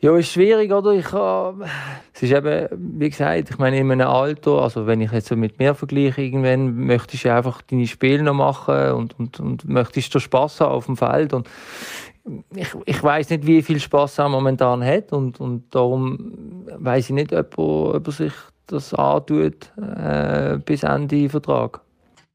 Ja, 0.00 0.16
ist 0.16 0.30
schwierig, 0.30 0.70
oder? 0.70 0.92
Ich, 0.92 1.12
äh, 1.12 1.66
es 2.14 2.22
ist 2.22 2.30
eben, 2.30 2.68
wie 3.00 3.10
gesagt, 3.10 3.50
ich 3.50 3.58
meine, 3.58 3.78
in 3.78 3.90
einem 3.90 4.06
Alter, 4.06 4.62
also 4.62 4.86
wenn 4.86 5.00
ich 5.00 5.10
jetzt 5.10 5.26
so 5.26 5.34
mit 5.34 5.58
mir 5.58 5.74
vergleiche, 5.74 6.22
irgendwann 6.22 6.72
möchtest 6.86 7.24
du 7.24 7.34
einfach 7.34 7.62
deine 7.62 7.88
Spiele 7.88 8.22
noch 8.22 8.34
machen 8.34 8.92
und, 8.92 9.18
und, 9.18 9.40
und 9.40 9.68
möchtest 9.68 10.14
du 10.14 10.20
Spass 10.20 10.60
haben 10.60 10.70
auf 10.70 10.86
dem 10.86 10.96
Feld 10.96 11.32
und 11.32 11.48
ich, 12.54 12.68
ich 12.84 13.02
weiß 13.02 13.30
nicht, 13.30 13.46
wie 13.46 13.62
viel 13.62 13.80
Spaß 13.80 14.18
er 14.18 14.28
momentan 14.28 14.84
hat 14.84 15.12
und, 15.12 15.40
und 15.40 15.74
darum 15.74 16.64
weiß 16.78 17.06
ich 17.06 17.14
nicht, 17.14 17.32
ob 17.32 17.58
er, 17.58 17.94
ob 17.94 18.06
er 18.06 18.12
sich 18.12 18.32
das 18.66 18.94
antut 18.94 19.72
äh, 19.76 20.58
bis 20.64 20.82
Ende 20.82 21.28
Vertrag. 21.28 21.80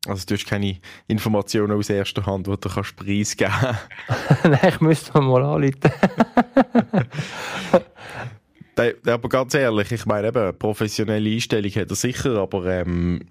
Also 0.06 0.26
du 0.28 0.34
hast 0.34 0.48
keine 0.48 0.78
Informationen 1.08 1.78
aus 1.78 1.90
erster 1.90 2.26
Hand, 2.26 2.48
die 2.48 2.52
du 2.52 2.70
kannst 2.70 2.96
preisgeben 2.98 3.54
kannst? 3.54 4.44
Nein, 4.44 4.60
ich 4.68 4.82
müsste 4.82 5.22
mal 5.22 5.44
anrufen. 5.44 5.92
aber 9.08 9.30
ganz 9.30 9.54
ehrlich, 9.54 9.92
ich 9.92 10.06
meine 10.06 10.28
eben, 10.28 10.58
professionelle 10.58 11.30
Einstellung 11.30 11.72
hat 11.72 11.90
er 11.90 11.96
sicher, 11.96 12.38
aber 12.38 12.66
ähm, 12.66 13.22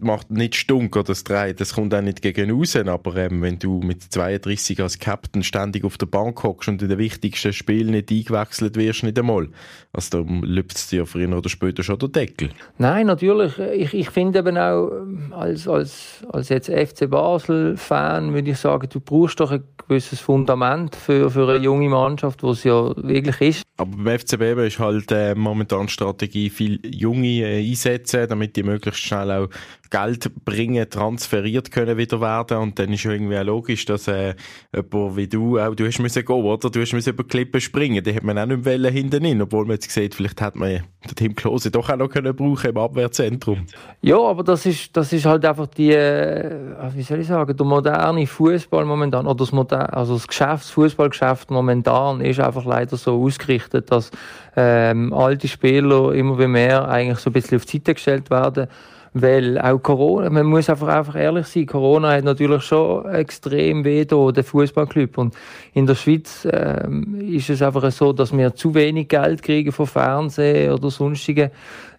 macht 0.00 0.30
nicht 0.30 0.54
stunk 0.54 0.96
oder 0.96 1.04
das 1.04 1.24
dreht, 1.24 1.60
das 1.60 1.74
kommt 1.74 1.94
auch 1.94 2.00
nicht 2.00 2.22
gegen 2.22 2.50
raus, 2.50 2.74
aber 2.74 3.16
ähm, 3.16 3.42
wenn 3.42 3.58
du 3.58 3.80
mit 3.80 4.02
32 4.02 4.80
als 4.80 4.98
Captain 4.98 5.42
ständig 5.42 5.84
auf 5.84 5.98
der 5.98 6.06
Bank 6.06 6.42
hockst 6.42 6.68
und 6.68 6.80
in 6.80 6.88
den 6.88 6.98
wichtigsten 6.98 7.52
Spielen 7.52 7.90
nicht 7.90 8.10
eingewechselt 8.10 8.76
wirst, 8.76 9.02
nicht 9.02 9.18
einmal, 9.18 9.48
also 9.92 10.24
dann 10.24 10.42
lüpft 10.42 10.76
es 10.76 10.86
dir 10.88 11.04
früher 11.04 11.36
oder 11.36 11.50
später 11.50 11.82
schon 11.82 11.98
der 11.98 12.08
Deckel. 12.08 12.48
Nein, 12.78 13.06
natürlich, 13.06 13.58
ich, 13.58 13.92
ich 13.92 14.10
finde 14.10 14.38
eben 14.38 14.56
auch, 14.56 14.90
als, 15.32 15.68
als, 15.68 16.24
als 16.30 16.48
jetzt 16.48 16.70
FC 16.70 17.08
Basel-Fan 17.10 18.32
würde 18.32 18.52
ich 18.52 18.58
sagen, 18.58 18.88
du 18.90 19.00
brauchst 19.00 19.40
doch 19.40 19.50
ein 19.50 19.64
gewisses 19.86 20.20
Fundament 20.20 20.96
für, 20.96 21.30
für 21.30 21.46
eine 21.46 21.62
junge 21.62 21.90
Mannschaft, 21.90 22.42
was 22.42 22.64
ja 22.64 22.94
wirklich 22.96 23.40
ist. 23.40 23.64
Aber 23.76 23.96
beim 23.96 24.18
FCB 24.18 24.66
ist 24.66 24.78
halt 24.78 25.10
äh, 25.10 25.34
momentan 25.34 25.88
Strategie, 25.88 26.48
viel 26.48 26.80
Junge 26.86 27.42
äh, 27.42 27.68
einsetzen, 27.68 28.28
damit 28.28 28.54
die 28.56 28.62
möglichst 28.62 29.00
schnell 29.00 29.30
auch 29.32 29.48
Geld 29.94 30.44
bringen, 30.44 30.90
transferiert 30.90 31.70
können 31.70 31.96
wieder 31.96 32.20
werden 32.20 32.58
und 32.58 32.78
dann 32.80 32.92
ist 32.92 33.04
irgendwie 33.04 33.38
auch 33.38 33.44
logisch, 33.44 33.84
dass 33.84 34.08
äh, 34.08 34.34
jemand 34.74 35.16
wie 35.16 35.28
du 35.28 35.60
auch, 35.60 35.72
du 35.76 35.86
hast 35.86 36.00
müssen 36.00 36.24
gehen, 36.24 36.44
oder? 36.44 36.68
Du 36.68 36.80
hast 36.80 36.92
müssen 36.92 37.10
über 37.10 37.22
Klippen 37.22 37.60
springen, 37.60 38.02
die 38.02 38.12
hat 38.12 38.24
man 38.24 38.36
auch 38.36 38.46
nicht 38.46 38.64
wollen 38.64 38.92
hinten 38.92 39.22
hin, 39.22 39.40
obwohl 39.40 39.66
man 39.66 39.74
jetzt 39.74 39.88
sieht, 39.88 40.16
vielleicht 40.16 40.40
hat 40.40 40.56
man 40.56 40.68
den 40.68 41.14
Tim 41.14 41.36
Klose 41.36 41.70
doch 41.70 41.88
auch 41.88 41.96
noch 41.96 42.08
können 42.08 42.34
brauchen 42.34 42.70
im 42.70 42.76
Abwehrzentrum. 42.76 43.66
Ja, 44.02 44.18
aber 44.18 44.42
das 44.42 44.66
ist, 44.66 44.96
das 44.96 45.12
ist 45.12 45.26
halt 45.26 45.44
einfach 45.44 45.68
die, 45.68 45.92
äh, 45.92 46.74
wie 46.92 47.02
soll 47.02 47.20
ich 47.20 47.28
sagen, 47.28 47.56
der 47.56 47.66
moderne 47.66 48.26
Fußball 48.26 48.84
momentan, 48.84 49.26
oder 49.26 49.36
das, 49.36 49.52
moderne, 49.52 49.92
also 49.92 50.14
das 50.14 50.26
Geschäft, 50.26 50.64
das 50.64 50.70
Fußballgeschäft 50.70 51.52
momentan 51.52 52.20
ist 52.20 52.40
einfach 52.40 52.64
leider 52.64 52.96
so 52.96 53.22
ausgerichtet, 53.22 53.92
dass 53.92 54.10
ähm, 54.56 55.12
alte 55.12 55.46
Spieler 55.46 56.12
immer 56.14 56.48
mehr 56.48 56.88
eigentlich 56.88 57.20
so 57.20 57.30
ein 57.30 57.32
bisschen 57.32 57.58
auf 57.58 57.64
die 57.64 57.76
Seite 57.76 57.94
gestellt 57.94 58.30
werden 58.30 58.66
weil 59.14 59.60
auch 59.60 59.78
Corona, 59.78 60.28
man 60.28 60.46
muss 60.46 60.68
einfach, 60.68 60.88
einfach 60.88 61.14
ehrlich 61.14 61.46
sein, 61.46 61.66
Corona 61.66 62.12
hat 62.12 62.24
natürlich 62.24 62.62
schon 62.64 63.08
extrem 63.10 63.84
weh 63.84 64.04
da, 64.04 64.32
der 64.32 64.42
Fußballclub. 64.42 65.18
Und 65.18 65.34
in 65.72 65.86
der 65.86 65.94
Schweiz 65.94 66.46
ähm, 66.50 67.20
ist 67.20 67.48
es 67.48 67.62
einfach 67.62 67.90
so, 67.92 68.12
dass 68.12 68.36
wir 68.36 68.56
zu 68.56 68.74
wenig 68.74 69.08
Geld 69.08 69.42
kriegen 69.42 69.70
von 69.70 69.86
Fernsehen 69.86 70.72
oder 70.72 70.90
sonstigen 70.90 71.50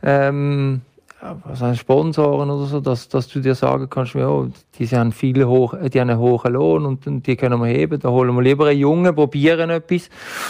ähm, 0.04 0.82
also 1.44 1.74
Sponsoren 1.74 2.50
oder 2.50 2.66
so, 2.66 2.82
dass, 2.82 3.08
dass 3.08 3.28
du 3.30 3.40
dir 3.40 3.56
sagen 3.56 3.90
kannst, 3.90 4.14
ja, 4.14 4.46
die 4.78 4.88
haben 4.90 5.12
viele 5.12 5.48
hoch, 5.48 5.74
die 5.92 6.00
haben 6.00 6.10
einen 6.10 6.20
hohen 6.20 6.54
Lohn 6.54 6.86
und, 6.86 7.08
und 7.08 7.26
die 7.26 7.36
können 7.36 7.60
wir 7.62 7.68
heben. 7.68 8.00
Da 8.00 8.10
holen 8.10 8.36
wir 8.36 8.42
lieber 8.42 8.68
einen 8.68 8.80
Jungen, 8.80 9.16
probieren 9.16 9.70
etwas. 9.70 10.10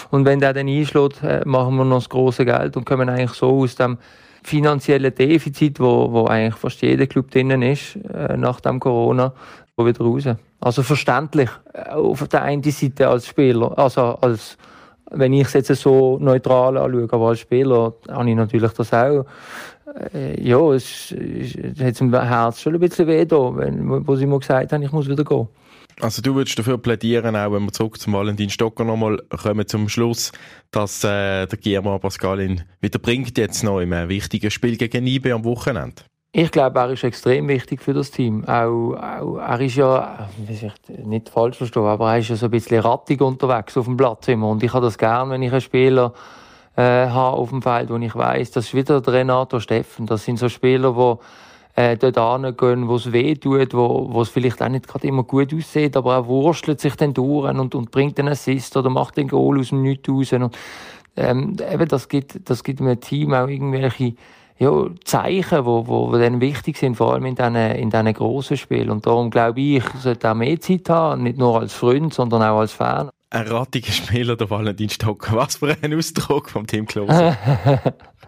Und 0.10 0.25
wenn 0.25 0.39
der 0.39 0.54
dann 0.54 0.67
einschlägt, 0.67 1.23
äh, 1.23 1.43
machen 1.45 1.75
wir 1.75 1.86
noch 1.86 1.97
das 1.97 2.10
große 2.10 2.43
Geld 2.43 2.75
und 2.75 2.86
kommen 2.86 3.08
eigentlich 3.08 3.32
so 3.32 3.62
aus 3.62 3.75
dem 3.75 3.97
finanziellen 4.45 5.13
Defizit, 5.13 5.79
wo, 5.79 6.12
wo 6.12 6.25
eigentlich 6.25 6.55
fast 6.55 6.81
jeder 6.81 7.08
Club 7.08 7.31
drinnen 7.31 7.62
ist, 7.62 7.97
äh, 8.13 8.38
nach 8.38 8.60
dem 8.62 8.79
Corona, 8.79 9.34
wo 9.75 9.86
wieder 9.86 10.03
raus. 10.03 10.25
Also 10.60 10.84
verständlich, 10.84 11.49
äh, 11.73 11.89
auf 11.89 12.27
der 12.27 12.43
einen 12.43 12.63
Seite 12.63 13.08
als 13.08 13.27
Spieler, 13.27 13.77
also 13.77 14.01
als, 14.21 14.58
wenn 15.12 15.34
ich 15.34 15.47
es 15.47 15.53
jetzt 15.53 15.75
so 15.81 16.19
neutral 16.19 16.77
anschaue, 16.77 17.08
aber 17.12 17.29
als 17.29 17.39
Spieler 17.39 17.93
habe 18.08 18.29
ich 18.29 18.36
natürlich 18.36 18.71
das 18.73 18.93
auch. 18.93 19.25
Äh, 20.13 20.39
ja, 20.41 20.60
es, 20.73 21.12
es 21.12 21.84
hat 21.84 22.01
im 22.01 22.13
Herz 22.13 22.62
schon 22.62 22.75
ein 22.75 22.79
bisschen 22.79 23.08
weh 23.08 23.25
da, 23.25 23.55
wenn, 23.55 24.08
wo 24.08 24.15
sie 24.15 24.27
mir 24.27 24.39
gesagt 24.39 24.71
haben, 24.71 24.84
ich 24.84 24.91
muss 24.91 25.10
wieder 25.10 25.23
gehen. 25.23 25.47
Also 26.01 26.21
du 26.21 26.36
würdest 26.36 26.60
dafür 26.60 26.77
plädieren, 26.77 27.36
auch 27.36 27.51
wenn 27.51 27.63
wir 27.63 27.71
zurück 27.71 27.99
zum 27.99 28.13
Valentin 28.13 28.49
Stocker 28.49 28.84
nochmal 28.84 29.17
kommen 29.29 29.65
zum 29.65 29.88
Schluss, 29.88 30.31
dass 30.71 31.03
äh, 31.03 31.45
der 31.47 31.58
Guillermo 31.58 31.97
Pascalin 31.99 32.63
wieder 32.81 32.99
bringt 32.99 33.38
jetzt 33.38 33.63
noch 33.63 33.79
im 33.79 33.91
wichtigen 34.10 34.51
Spiel 34.51 34.75
gegen 34.77 35.08
IB 35.08 35.31
am 35.31 35.45
Wochenende. 35.45 36.03
Ich 36.38 36.51
glaube, 36.51 36.77
er 36.79 36.89
ist 36.89 37.05
extrem 37.05 37.47
wichtig 37.47 37.81
für 37.81 37.93
das 37.93 38.12
Team. 38.12 38.43
Auch, 38.43 38.93
auch 38.93 39.38
er 39.38 39.62
ist 39.62 39.75
ja, 39.75 40.27
ich 40.49 41.05
nicht 41.05 41.29
falsch 41.29 41.55
verstehen, 41.55 41.84
aber 41.84 42.12
er 42.12 42.19
ist 42.19 42.27
ja 42.27 42.36
so 42.36 42.47
ein 42.47 42.51
bisschen 42.51 42.81
rattig 42.81 43.21
unterwegs 43.21 43.77
auf 43.77 43.86
dem 43.86 43.95
Platz 43.95 44.27
immer. 44.27 44.49
Und 44.49 44.62
ich 44.62 44.73
habe 44.73 44.86
das 44.86 44.97
gern, 44.97 45.29
wenn 45.29 45.41
ich 45.43 45.51
einen 45.53 45.62
Spieler 45.62 46.13
äh, 46.75 46.81
habe 47.08 47.38
auf 47.38 47.51
dem 47.51 47.62
Feld, 47.62 47.89
wo 47.89 47.95
ich 47.95 48.13
weiß, 48.13 48.51
das 48.51 48.65
ist 48.65 48.73
wieder 48.73 48.99
der 48.99 49.13
Renato 49.13 49.62
Steffen. 49.62 50.08
Das 50.08 50.25
sind 50.25 50.38
so 50.38 50.49
Spieler, 50.49 50.91
die 50.91 51.25
äh, 51.75 51.97
dort 51.97 52.17
hingehen, 52.17 52.88
wo 52.88 52.95
es 52.95 53.11
weh 53.11 53.35
tut, 53.35 53.73
wo, 53.73 54.07
wo 54.09 54.21
es 54.21 54.29
vielleicht 54.29 54.61
auch 54.61 54.69
nicht 54.69 54.88
gerade 54.88 55.07
immer 55.07 55.23
gut 55.23 55.53
aussieht, 55.53 55.97
aber 55.97 56.13
er 56.15 56.27
wurstelt 56.27 56.79
sich 56.79 56.95
dann 56.95 57.13
durch 57.13 57.49
und, 57.53 57.75
und 57.75 57.91
bringt 57.91 58.17
einen 58.19 58.29
Assist 58.29 58.75
oder 58.77 58.89
macht 58.89 59.17
den 59.17 59.27
Goal 59.27 59.59
aus 59.59 59.69
dem 59.69 59.81
Nichts 59.81 60.07
raus. 60.09 60.33
Und, 60.33 60.57
ähm, 61.17 61.57
eben, 61.71 61.88
das 61.88 62.07
gibt, 62.07 62.49
das 62.49 62.63
gibt 62.63 62.79
einem 62.79 62.99
Team 62.99 63.33
auch 63.33 63.47
irgendwelche, 63.47 64.13
ja, 64.57 64.71
Zeichen, 65.03 65.65
wo, 65.65 65.85
wo, 65.85 66.13
wo 66.13 66.17
dann 66.17 66.39
wichtig 66.39 66.77
sind, 66.77 66.95
vor 66.95 67.13
allem 67.13 67.25
in 67.25 67.35
diesen, 67.35 67.55
in 67.55 67.89
diesen 67.89 68.13
grossen 68.13 68.55
Spielen. 68.55 68.89
Und 68.89 69.05
darum 69.05 69.29
glaube 69.29 69.59
ich, 69.59 69.83
sollte 69.99 70.31
auch 70.31 70.35
mehr 70.35 70.59
Zeit 70.61 70.89
haben, 70.89 71.23
nicht 71.23 71.38
nur 71.38 71.59
als 71.59 71.73
Freund, 71.73 72.13
sondern 72.13 72.41
auch 72.41 72.59
als 72.59 72.71
Fan. 72.71 73.09
Ein 73.31 73.47
rattiger 73.47 73.91
Spieler, 73.91 74.38
der 74.38 74.49
Valentin 74.49 74.89
Stocker. 74.89 75.35
Was 75.35 75.57
für 75.57 75.75
ein 75.81 75.93
Ausdruck 75.93 76.49
vom 76.49 76.65
Team 76.65 76.85
Klose. 76.85 77.38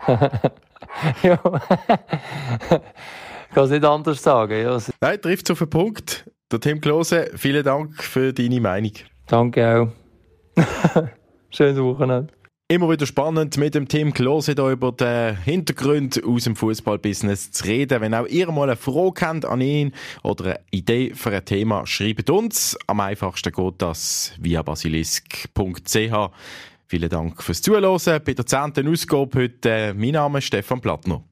ja 1.23 1.39
kann 3.57 3.65
es 3.65 3.71
nicht 3.71 3.85
anders 3.85 4.21
sagen. 4.21 4.61
Ja. 4.61 4.77
Nein, 5.01 5.19
trifft 5.19 5.49
auf 5.49 5.57
den 5.57 5.69
Punkt. 5.71 6.29
Der 6.51 6.59
Tim 6.59 6.79
Klose, 6.79 7.31
vielen 7.33 7.63
Dank 7.63 8.03
für 8.03 8.31
deine 8.31 8.61
Meinung. 8.61 8.91
Danke 9.25 9.91
auch. 10.55 10.63
Schönes 11.49 11.81
Wochenende. 11.81 12.31
Immer 12.67 12.87
wieder 12.91 13.07
spannend 13.07 13.57
mit 13.57 13.73
dem 13.73 13.87
Tim 13.87 14.13
Klose 14.13 14.53
hier 14.53 14.67
über 14.67 14.91
den 14.91 15.37
Hintergrund 15.37 16.23
aus 16.23 16.43
dem 16.43 16.55
Fußballbusiness 16.55 17.51
zu 17.51 17.65
reden. 17.65 17.99
Wenn 17.99 18.13
auch 18.13 18.27
ihr 18.27 18.51
mal 18.51 18.69
eine 18.69 18.75
Frage 18.75 19.25
habt 19.25 19.45
an 19.45 19.61
ihn 19.61 19.91
oder 20.21 20.45
eine 20.45 20.59
Idee 20.69 21.13
für 21.15 21.31
ein 21.31 21.43
Thema, 21.43 21.87
schreibt 21.87 22.29
uns. 22.29 22.77
Am 22.85 22.99
einfachsten 22.99 23.51
geht 23.51 23.75
das 23.79 24.33
via 24.39 24.61
basilisk.ch. 24.61 26.31
Vielen 26.85 27.09
Dank 27.09 27.41
fürs 27.41 27.63
Zuhören. 27.63 28.21
Bei 28.23 28.33
der 28.33 28.45
10. 28.45 28.87
Ausgabe 28.87 29.39
heute, 29.39 29.95
mein 29.97 30.11
Name 30.11 30.37
ist 30.37 30.45
Stefan 30.45 30.79
Plattner. 30.79 31.23